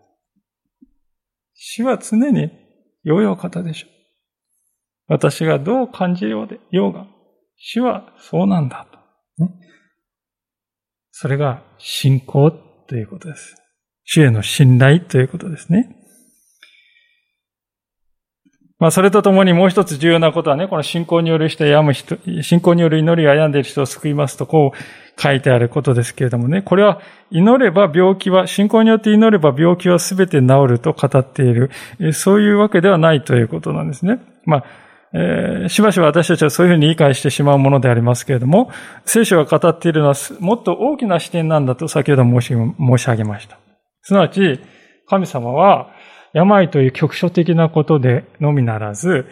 [1.55, 2.53] 死は常に
[3.03, 3.91] 良いお方でしょう。
[5.09, 7.09] 私がどう感じようで、ようが、
[7.57, 8.87] 死はそうなんだ
[9.37, 9.45] と。
[9.45, 9.51] ね、
[11.11, 12.53] それが信仰
[12.87, 13.66] ということです。
[14.07, 15.97] 主への信頼ということですね。
[18.79, 31.71] まあ、それとともにもう一つ重要なことはね、この信仰による人やむ人、信仰による祈りを病んでいる人を救いますと、こう書いてあることですけれどもね、これは祈れば病気は、信仰によって祈れば病気はすべて治ると語っている、
[32.13, 34.21] そういうわけではないということなんですね。
[34.45, 34.65] まあ、
[35.15, 38.71] えー、しばしば私たちはそういうふうに理解してしまうものでありますけれども、
[39.07, 42.41] 聖書が語っているのはもっと大きな視点なんだと先ほど申
[42.99, 43.66] し上げました。
[44.07, 44.61] すなわち、
[45.09, 45.91] 神様は、
[46.33, 49.27] 病という局所的なことでのみならず、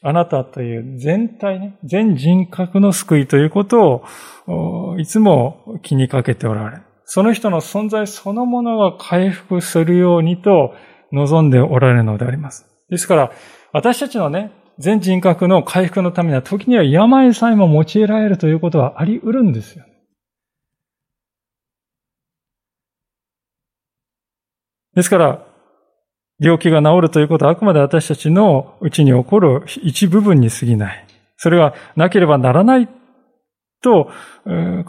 [0.00, 4.02] あなたという全体ね、全人格の救いということ
[4.46, 10.72] を、いつも気にかけておられる、その人の存在そのものが回復するようにと
[11.12, 12.66] 望んでおられるのであります。
[12.88, 13.32] ですから、
[13.74, 19.84] 私たちのね、全人格の回復のためには、時には病さえも用いられるということはあり得るんですよ。
[24.96, 25.46] ですから、
[26.40, 31.06] 病気が治るということはあくまで私たちのうちに起こる一部分に過ぎない。
[31.36, 32.88] それはなければならない
[33.82, 34.10] と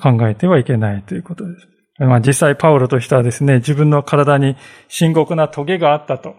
[0.01, 1.67] 考えてはいけないということです。
[1.99, 4.55] まあ、実際パウロとしてはですね、自分の体に
[4.87, 6.35] 深刻な棘があったと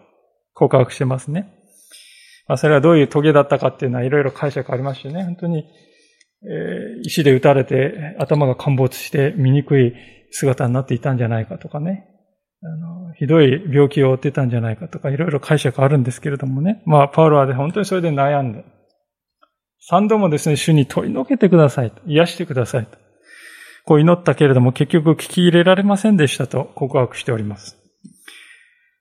[0.55, 1.53] 告白してますね。
[2.47, 5.65] まあ、それはどういう棘だったかっていうのはいろいろ解釈ありますしね、本当に、
[6.45, 9.95] えー、石で撃たれて頭が陥没して醜い
[10.31, 12.18] 姿になっていたんじゃないかとかね。
[12.63, 16.83] あの、ひどい病気を負ってたんじゃないかとか、いろいろ解釈あるんですけれどもね。
[16.87, 18.65] まあ、パウロは本当にそれで悩んで、
[19.81, 22.99] 三度もですね、主に取り除けてくださいと、癒してくださいと。
[23.85, 27.79] こう祈ったけれども、結局聞き入れられませんでしたと告白しております。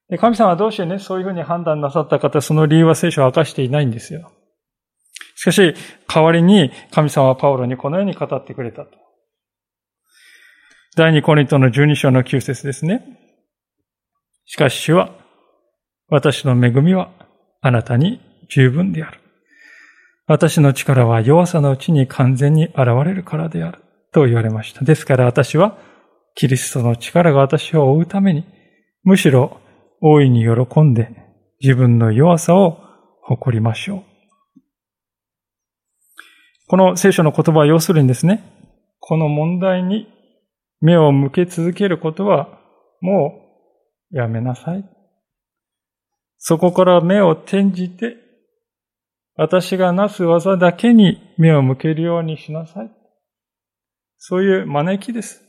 [0.10, 4.32] で神様はどうしてね、そういうふうに判断なさった方、その理由は聖書は明かしていないんですよ。
[5.36, 5.74] しかし、
[6.08, 8.91] 代わりに神様はパウロにこのように語ってくれたと。
[10.95, 13.27] 第二コリントの12章の9節ですね。
[14.48, 15.12] しかし主は、
[16.08, 17.12] 私の恵みは
[17.62, 19.20] あなたに十分である。
[20.26, 23.84] 私の力は弱さのうちに完全に現れるからである。
[24.14, 24.86] と言われました。
[24.86, 25.78] ですから私は、
[26.34, 28.45] キリストの力が私を追うために、
[29.04, 29.60] むしろ
[30.02, 31.10] 大いに喜んで
[31.60, 32.80] 自分の弱さを
[33.22, 34.04] 誇りましょう。
[36.68, 38.43] この聖書の言葉は要するにですね、
[39.00, 40.08] この問題に
[40.80, 42.60] 目を向け続けることは
[43.02, 43.47] もう
[44.12, 44.84] やめなさい。
[46.38, 48.18] そこから目を転じて、
[49.36, 52.91] 私がなす技だけに目を向けるようにしなさい。
[54.18, 55.43] そういう招きです。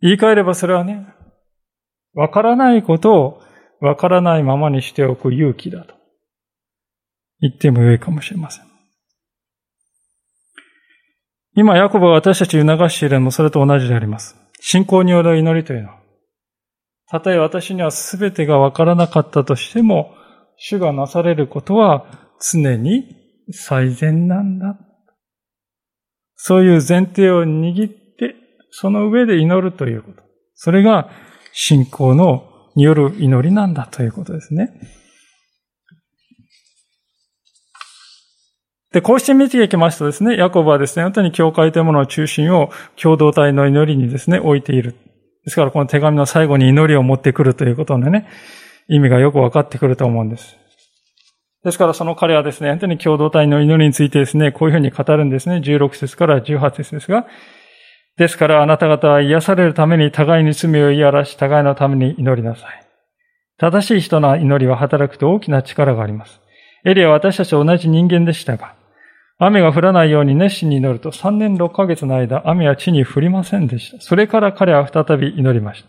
[0.00, 1.06] 言い換えればそれはね、
[2.14, 3.42] わからないことを
[3.80, 5.94] わからないままにしておく勇気だと
[7.40, 8.64] 言ってもよいかもしれません。
[11.56, 14.36] 今、ヤコブは私たち促しているのもそれと同じであります。
[14.60, 15.99] 信仰による祈りというのは、
[17.10, 20.14] たとえ私には全てがわからなかったとしても、
[20.56, 22.06] 主がなされることは
[22.40, 23.04] 常に
[23.50, 24.78] 最善なんだ。
[26.36, 28.36] そういう前提を握って、
[28.70, 30.22] その上で祈るということ。
[30.54, 31.10] それが
[31.52, 32.44] 信仰の
[32.76, 34.70] による祈りなんだということですね。
[38.92, 44.94] で、こうして見ていきますとですね、ヤコブはですね、本当に教会というものの中心を共同体の祈りにですね、置いている。
[45.44, 48.26] ですから、この手紙の最後に祈りを持ってくるということのね、
[48.88, 50.56] 意味がよく分かってくると思うんです。
[51.64, 55.56] ですから、その彼はですね、本当に共同体の祈りについてですね、こういうふうに語るんですね。
[55.56, 57.26] 16節から18節ですが、
[58.16, 62.86] ですからあなた方は癒されるために互いに罪を言い荒らし、互いのために祈りなさい。
[63.58, 66.40] 正しい人の祈りは働くと大きな力があります。
[66.84, 68.74] エリアは私たちと同じ人間でしたが、
[69.42, 74.00] 雨が降らないように熱心に祈ると3年6ヶ月の間、雨は地に降りませんでした。
[74.00, 75.88] それから彼は再び祈りました。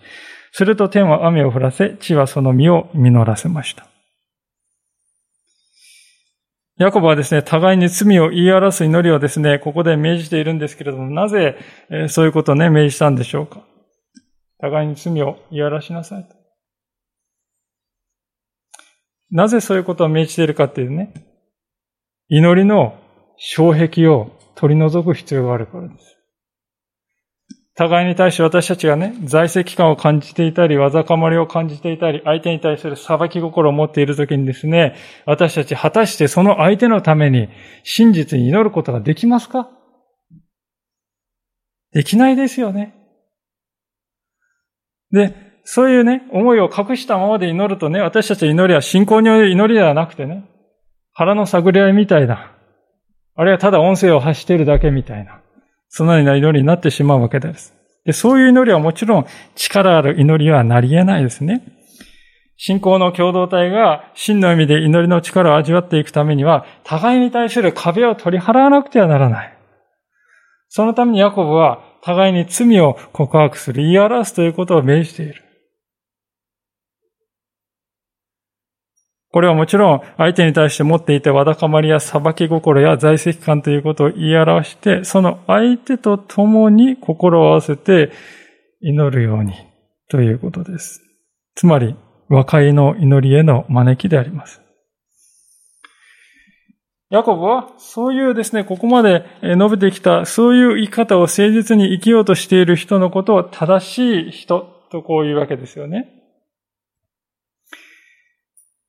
[0.54, 3.88] すると天は雨を降らせ、地はその実を実らせました。
[6.78, 11.58] ヤコブはですね、互いに罪を言い表す祈りをですね、ここで命じているんですけれども、なぜ
[12.08, 13.62] そういうことをね、命じたんでしょうか。
[14.60, 16.36] 互いに罪を言い表しなさいと。
[19.30, 21.14] なぜそういうことを命じているかっていうね、
[22.30, 23.01] 祈りの
[23.44, 26.18] 障壁を取り除く必要があるからです。
[27.74, 37.50] 互いに対して私たちがね、在籍感を感じていたり、わざかまりを感じていたり、相手に対する裁き心を持っているときにですね、私たち果たしてその相手のために
[37.84, 39.70] 真実に祈ることができますか？
[41.94, 42.94] できないですよね。
[45.12, 45.34] で、
[45.64, 50.46] そういうね、思いを隠したままで祈るとね、私たち祈りは信仰による祈りではなくてね、
[51.14, 52.56] 腹の探り合いみたいな、
[53.36, 55.42] あるいはただ音声を発しているだけみたいな、
[55.90, 57.74] そのような祈りになってしまうわけです。
[58.06, 59.26] でそういう祈りはもちろん
[59.56, 61.64] 力ある祈りはなり得ないですね。
[62.58, 69.58] 信仰の共同体が真の意味で祈りの力を味わっていくためには、互いに対する壁を取り払わなくてはならない。
[70.70, 75.44] そのためにヤコブは互いに罪を告白する、言い表すということを命じている。
[79.32, 88.12] これはもちろん相手に対して持っていたわだかまりや裁き心や在籍感ということを言い表して、その相手と共に心を合わせて
[88.82, 89.54] 祈るように
[90.10, 91.02] ということです。
[91.56, 91.96] つまり、
[92.28, 94.62] 和解の祈りへの招きであります。
[97.10, 106.21] ヤコブは、そういうですね、ここまで述べてきた、そういう生き方を誠実に生きようとしている人のことを正しい人とこういうわけですよね。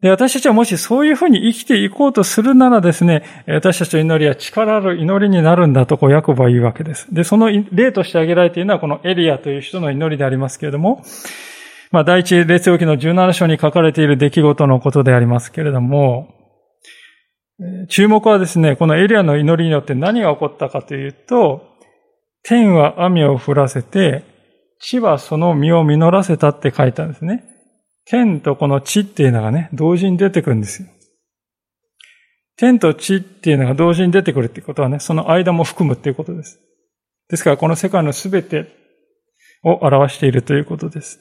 [0.03, 7.15] で、私たちはもしそういうふうに生きていこうとするならですね、私たちの祈りは力ある祈りになるんだと、こう、ヤコブは言うわけです。
[7.15, 11.05] で、その例として挙げられているのは、このエリアという人の祈りでありますけれども、
[11.93, 16.35] まあ、第一列王記の17章に書かれている出来事のことでありますけれども、
[17.89, 21.63] 注目はですね、このエリアの祈りによって何が起こったかというと、
[22.43, 24.25] 天は雨を降らせて、
[24.81, 27.45] 地はその実を実らせたって書いたんですね。
[28.05, 30.89] 天とこの地っていうのがね、同時に出てくるんですよ。
[32.57, 36.61] 天と地っていうのが同時に出てくるってことはね、その間も含むっていうことです。
[37.29, 38.67] ですからこの世界のすべて
[39.65, 41.21] を表しているということです。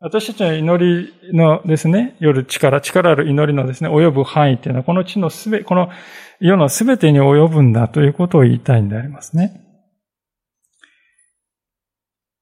[0.00, 5.90] 私たちの祈りのですね、夜力、力ある祈りのですね、及ぶ範囲っていうのは、この地のすべ、この
[6.38, 9.67] 世のすべてに及ぶんだということを言いたいんでありますね。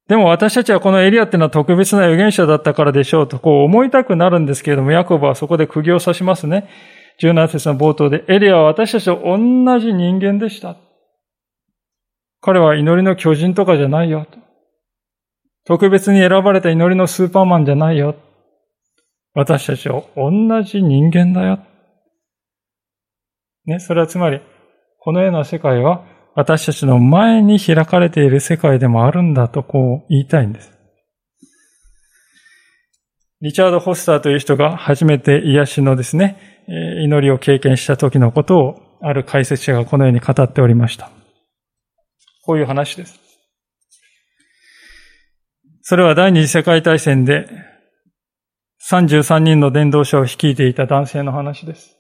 [0.09, 6.69] でも私たちはこのエリアっていうのは特別な預言者だったからでしょうとこう思いたくなるんですけれども、ヤコブはそこで釘を刺しますね。
[7.21, 9.37] 17節の冒頭で、エリアは私たちと同
[9.81, 10.77] じ人間でした。
[12.41, 14.27] 彼は祈りの巨人とかじゃないよ。
[15.65, 18.15] 特別に選ばれた祈りのスーパーマンじゃないよ。
[19.35, 20.31] 私たちは同
[20.63, 21.59] じ人間だよ。
[23.65, 24.41] ね、それはつまり、
[25.01, 26.05] このような世界は
[26.37, 30.71] 私たちの前に開かれている世界でもあるんだとこう言いたいんです。
[33.41, 36.65] リチャード・ホスターという人が初めて癒しのですね、
[37.03, 41.11] 祈りを経験した時のことを、ある解説者がこのように語っておりました。
[42.45, 43.19] こういう話です。
[45.83, 47.49] それは第二次世界大戦で
[48.91, 51.96] 33人の伝道者を率いていた男性の話です。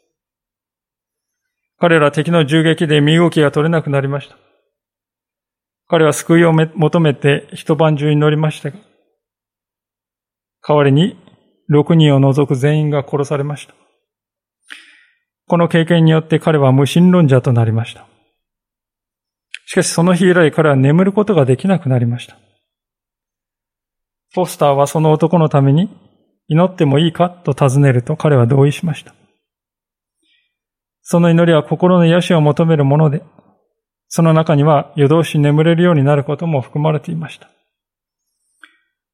[1.78, 4.36] 彼ら敵の銃撃で身動きが取れなくなりました。
[5.88, 8.78] 彼は救いを求めて一晩中祈りましたが、
[10.66, 11.16] 代わりに
[11.70, 13.74] 6人を除く全員が殺されました。
[15.46, 18.06] この経験によって彼は無神論者となりました。
[19.66, 22.36] しかしその日以来彼は眠ることができなくなりました。
[24.32, 25.88] フォスターはその男のために
[26.48, 29.14] 祈ってもいいかと尋ねると彼は同意しました。
[31.08, 33.22] その祈りは心の癒しを求めるもので、
[34.08, 37.48] その中には夜通し眠れるようになることも含まれていました。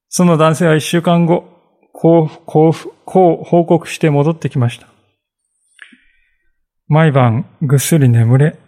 [0.08, 1.44] その男性は一週間後、
[1.92, 4.86] こう、こう、こう報告して戻ってきました。
[6.88, 8.58] 毎晩ぐっすり眠れ、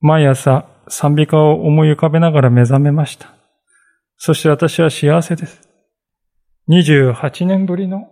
[0.00, 3.34] 毎朝賛美歌を思い浮かべながら目覚めました。
[4.16, 5.68] そして私は幸せです。
[6.68, 8.08] 28年ぶりの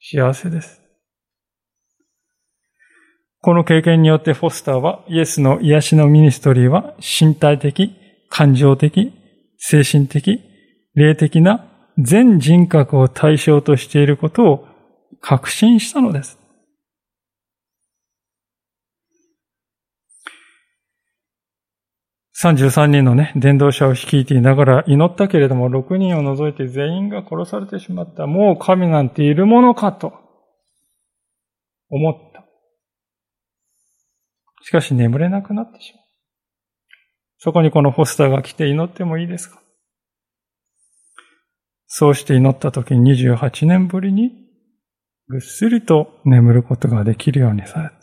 [0.00, 0.81] 幸せです。
[3.44, 7.92] この経験によってフォスターはイエスの癒しのミニストリーは身体的、
[8.28, 9.12] 感情的、
[9.58, 10.40] 精神的、
[10.94, 11.66] 霊的な
[11.98, 14.68] 全人格を対象としていることを
[15.20, 16.38] 確信したのです。
[22.40, 28.28] 33人のね、伝道者を率いていながら祈ったけれども、6人を除いて全員が殺されてしまった。
[28.28, 30.12] もう神なんているものかと
[31.90, 32.31] 思った。
[34.62, 36.02] しかし眠れなくなってしまう。
[37.38, 39.60] そこにこのホスターが来て祈ってもいいですか？
[41.86, 44.30] そうして祈った時に28年ぶりに
[45.28, 47.94] ぐっすりと眠ることができるようにされた。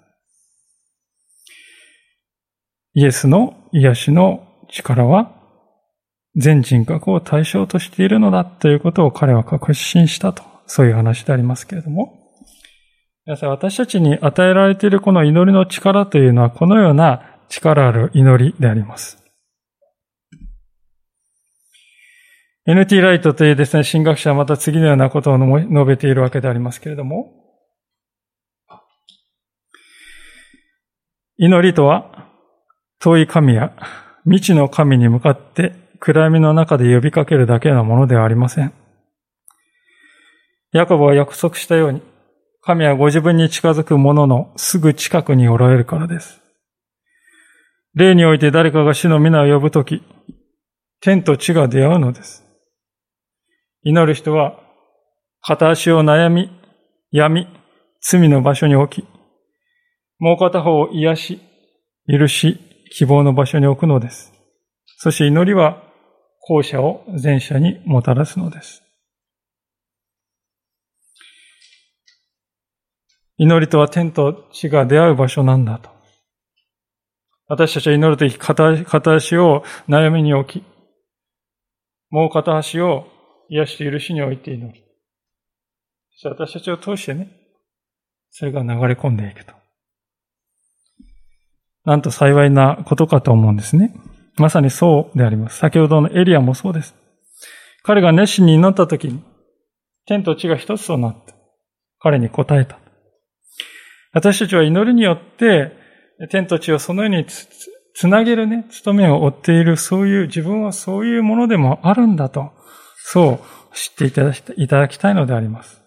[2.94, 5.36] イエスの癒しの力は
[6.36, 12.29] 全人格を対象としているのだということを彼は確信したと、そういう話でありますけれども、
[13.30, 19.24] 皆さん私たちに与えられているこの祈りの力というのはこのような力ある祈りであります。
[22.68, 27.32] NT ライトというですね、神学者はまた次のようなことを述べているわけでありますけれども、
[31.38, 32.32] 祈りとは、
[32.98, 33.74] 遠い神や
[34.24, 38.74] 未知の神に向かって暗闇の中で呼びかけるだけのものではありません。
[40.72, 42.02] ヤコブは約束したように、
[42.62, 46.42] 神はご自分に近づく者のすぐ近くにおられるからです。
[47.96, 50.04] 例において誰かが主の皆を呼ぶとき、
[51.02, 52.46] 天と地が出会うのです。
[53.84, 54.60] 祈る人は、
[55.42, 56.52] 片足を悩み、
[57.12, 57.48] 闇、
[58.02, 59.08] 罪の場所に置き、
[60.20, 61.40] もう片方を癒し、
[62.08, 62.60] 許し、
[62.92, 64.34] 希望の場所に置くのです。
[64.98, 65.82] そして祈りは
[66.42, 68.84] 後者を前者にもたらすのです。
[73.42, 75.90] 祈りとは天と地が出会う場所なんだと。
[77.48, 80.64] 私たちは祈るとき片足を悩みに置き、
[82.10, 83.08] もう片足を
[83.50, 84.80] 癒して許しに置いて祈る。
[86.12, 87.32] そして私たちを通してね、
[88.30, 89.54] それが流れ込んでいくと。
[91.86, 93.96] なんと幸いなことかと思うんですね。
[94.36, 95.60] まさにそうであります。
[95.60, 96.94] 先ほどのエリアもそうです。
[97.84, 99.24] 彼が熱心に祈った時に、
[100.06, 101.34] 天と地が一つとなった。
[102.00, 102.78] 彼に答えた。
[104.14, 105.72] 私たちは祈りによって、
[106.30, 107.48] 天と地をそのようにつ
[107.94, 112.52] つなげるね、務めを負っている、そういう、自分はそういうものでもあるんだと、
[112.96, 113.42] そ
[113.74, 115.82] う知っていただきたいのであります。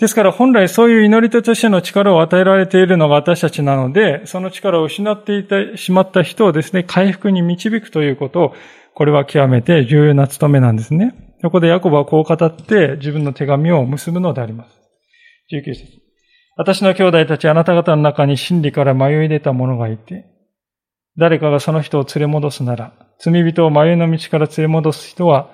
[0.00, 8.54] ですから本来そういう祈り手としての力を与えられているのが私たちなので、その力を失っていてしまった人をですね、回復に導くということを、
[8.94, 11.14] これは極めて重要な務めなんですね。
[11.42, 14.79] そこでヤコブはこう語って自分の手紙を結ぶのであります。
[15.52, 16.00] 19節。
[16.56, 20.26] 私の兄弟たちあなた方の中に真理から迷い出た者がいて、
[21.16, 25.50] 誰かがその人を連れ戻すなら、罪人を迷いの道から連れ戻す人は、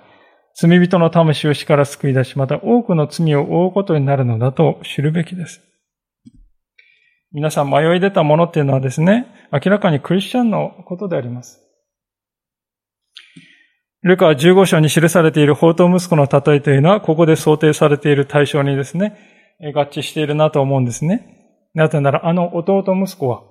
[0.54, 5.60] 罪人の魂を死から救い出し、また多くの罪を負うことになるのだと知るべきです。
[7.32, 11.62] 皆さん迷い出たものっていうのはですね、明らかにクリスチャンのことであります。
[14.02, 21.68] ルカ15章に記されている宝刀息子の例えというのは、ここで想定されている対象にですね、合致しているなと思うんですね。
[21.74, 23.42] なぜなら、あの弟息子は、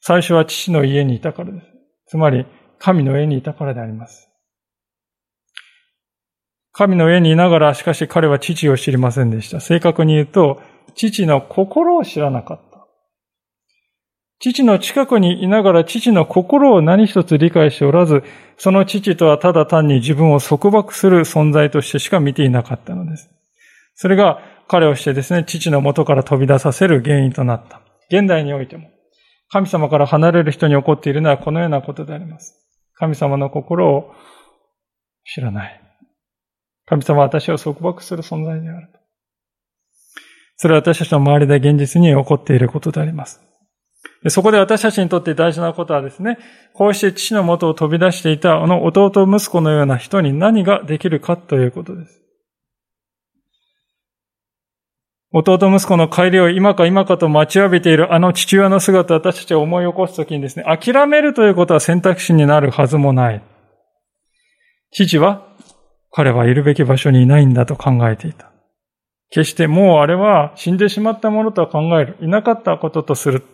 [0.00, 1.66] 最初は父の家にいたからです。
[2.06, 2.46] つまり、
[2.78, 4.28] 神の家にいたからであります。
[6.72, 9.60] 神の上にいながら、しかし彼は父を知りませんでした。
[9.60, 10.62] 正確に言うと、
[10.94, 12.86] 父の心を知らなかった。
[14.40, 18.22] 父の近くにいながら父の心を何一つ理解しておらず、
[18.56, 23.28] その父とはただ単に自分を束縛する存在としてしか見ていなかったのです。
[23.96, 27.80] それが彼をしてですね、父の元から飛び出させる原因となった。
[28.10, 28.90] 現代においても、
[29.50, 32.54] 神様から離れる人に起こっているのはこのようなことであります。
[32.94, 34.12] 神様の心を
[35.24, 35.80] 知らない。
[36.86, 38.98] 神様は私を束縛する存在であると。
[40.56, 43.40] それは私たちの周りで現実に起こっていることであります。
[44.28, 46.38] そこで私たちにとって大事なことはですね、
[46.74, 52.20] こうして父の元を飛び出していたあの弟息子のような人に何ができるかということです。
[55.30, 63.42] 弟息子の帰りを今か今かと待ちわびているあの父親の姿を私たちは思い起こすときにですね、諦めるということは選択肢になるはずもない。
[64.90, 65.46] 父は、
[66.10, 68.50] 彼はいるべき場所にいないんだと考えていた。
[69.30, 72.16] 決してもうあれは死んでしまったものとは考える。
[72.22, 73.44] いなかったこととする。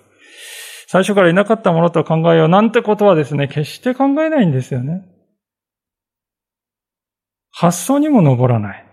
[0.87, 5.03] 最初からいなかったものと考えようなんてことはですね、決して考えないんですよね。
[7.51, 8.87] 発想にも上らない。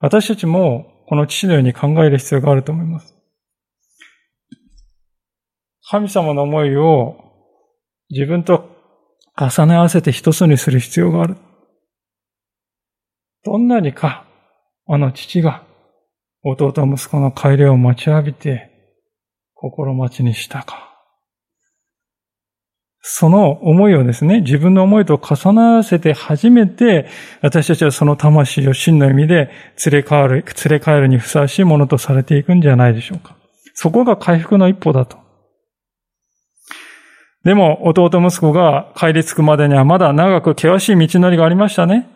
[0.00, 3.16] 私たちもこの父のように考える必要があると思います。
[5.82, 7.16] 神様の思いを
[8.10, 8.70] 自分と
[9.36, 11.36] 重ね合わせて一つにする必要がある。
[13.42, 14.24] どんなにか、
[14.86, 15.64] あの父が
[16.44, 18.70] 弟息子の帰りを待ちわびて
[19.54, 20.89] 心待ちにしたか。
[23.02, 27.06] その思いをですね、自分の思いと重ならせて初めて、
[27.40, 29.50] 私たちはその魂を真の意味で
[29.86, 30.44] 連れ帰る、連
[30.78, 33.36] れ帰るにふさわしいものとされていくんじゃないでしょうか。
[33.74, 35.16] そこが回復の一歩だと。
[37.42, 42.06] でも、弟息子が帰り着くまでにはまだ長く険しい道のりがありましたね。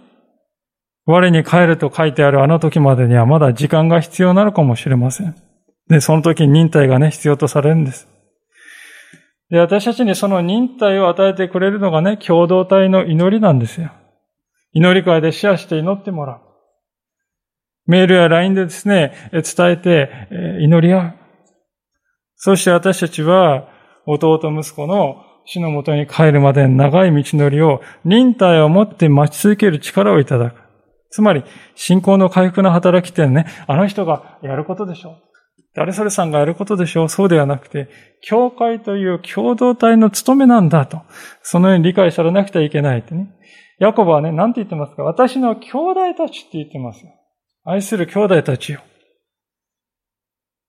[1.06, 5.34] 我に帰ると書いてあるあの時までにはまだ時間が必要なのかもしれません。
[5.88, 8.08] で、その時に忍耐がね、必要とされるんです。
[9.54, 13.92] で、私たちにその忍耐を与えてくれるのがね、共同体の祈りなんですよ。
[14.72, 16.40] 祈り会でシェアして祈ってもらう。
[17.86, 20.10] メールや LINE でですね、伝えて
[20.60, 21.14] 祈り合う。
[22.34, 23.68] そして私たちは、
[24.06, 30.60] 弟息子の死のもとに帰るまでの長い道のりを忍耐を持って待ち続ける力をいただく。
[31.10, 31.44] つまり、
[31.76, 35.33] 信仰の回復の働きってね、あの人がやることでしょう。
[35.74, 37.08] 誰それさんがやることでしょう？
[37.08, 37.88] そうではなくて、
[38.20, 41.02] 教会という共同体の務めなんだと。
[41.42, 43.34] そのように理解されなくてはいけないってね。
[43.80, 45.02] ヤコブはね、何て言ってますか？
[45.02, 47.10] 私の兄弟たちって言ってますよ。
[47.64, 48.82] 愛する兄弟たちよ。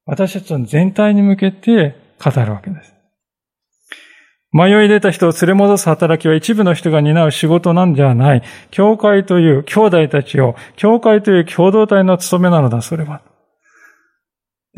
[0.05, 2.93] 私たちの全体に向けて語るわけです。
[4.51, 8.43] 迷い出た人を連れ戻す働きは一部の人が担う仕事なんじゃない。
[8.71, 13.21] 教会という兄弟たちを、教会という共同体の務めなのだ、それは。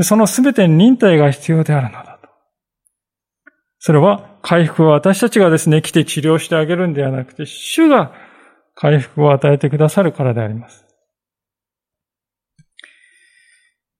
[0.03, 2.29] そのすべてに忍耐が必要であるのだと。
[3.79, 8.13] それは回復を私たちがですね、来て治療してあげるんではなくて、主が
[8.75, 10.85] 回復を与えてくださるからであります。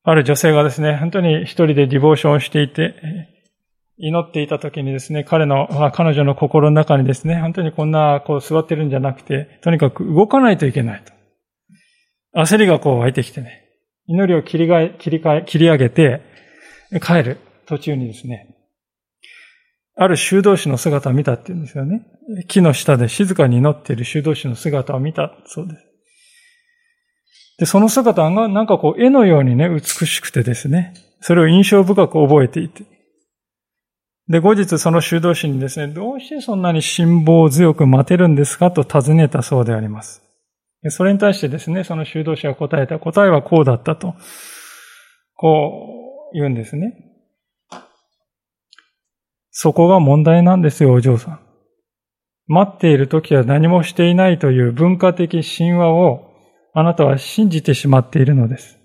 [0.04, 2.96] ある女性がですね、本当に一人でディボーションをしていて、
[3.98, 11.12] 祈っていた時にですね、彼の、彼女の心の中にですね、本当にこんな、こう座ってるんじゃなくて、とにかく動かないといけないと。
[12.40, 13.67] 焦りがこう湧いてきてね、
[14.08, 16.22] 祈りを切り替え、切り替え、切り上げて、
[17.02, 18.56] 帰る途中にですね、
[19.96, 22.06] ある修道士の姿を見たって言うんですよね。
[22.48, 25.84] 木の下で静かに祈っている修道士の姿を見たそうです。
[27.60, 32.84] で、その姿がなんかこう絵のようにね、美しくてですね、それを印象深く覚えていて。
[34.30, 40.22] で、後日その修道士にですね、どうしてそんなに辛抱強く待てるんですかと尋ねたそうであります。
[40.90, 44.16] それに対してですね、その修道士が答えた答えはこうだったと、
[45.36, 46.94] こう言うんですね。
[49.52, 51.40] そこが問題なんですよ、お嬢さん。
[52.46, 56.32] 待っている時は何もしていないという文化的神話を
[56.74, 58.78] あなたは信じてしまっているのです。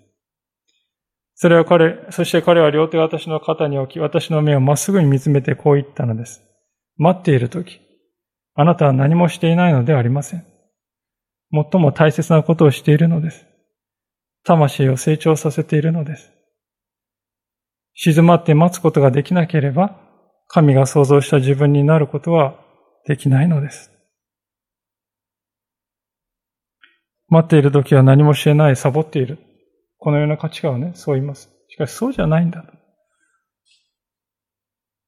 [1.35, 6.43] それは彼、そして彼は両手を私の肩に置き、私の目をまっすぐに見つめてこう言ったのです。
[6.97, 7.81] 待っている時、
[8.55, 10.52] あなたは何もしていないのではありません。
[11.53, 13.47] 最も大切なことをしているのです。
[14.45, 16.33] 魂を成長させているのです。
[17.95, 19.99] 静まって待つことができなければ、
[20.49, 22.59] 神が創造した自分になることは
[23.07, 23.91] できないのです。
[27.29, 29.39] 待っている時は何もしてない、サボっている。
[29.99, 31.51] このような価値観をね、そう言います。
[31.69, 32.65] しかしそうじゃないんだ。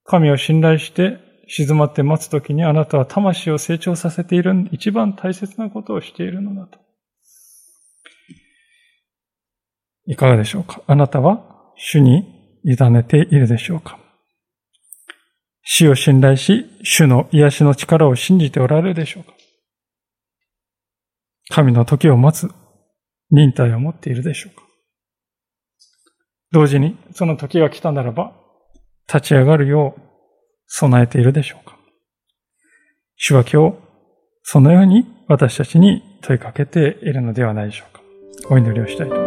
[0.04, 1.18] 神を信頼して
[1.48, 6.78] 静まって待つときにあなたは魂を成長させている一番大切なことをしているのだと。
[10.06, 10.82] いかがでしょうか？
[10.86, 13.98] あなたは主に委ねているでしょうか？
[15.62, 19.32] 死を信頼し、主の癒しの力を信じておられるでしょうか？
[21.48, 22.50] 神の時を待つ
[23.30, 24.62] 忍耐を持っているでしょうか？
[26.52, 28.32] 同時に、その時が来たならば、
[29.12, 30.00] 立ち上がるよう
[30.76, 31.76] 備えているでしょうか
[33.16, 33.76] 主は今日、
[34.42, 38.02] そのように私たちに問いかけているのではないでしょうか。
[38.50, 39.23] お祈りをしたいと。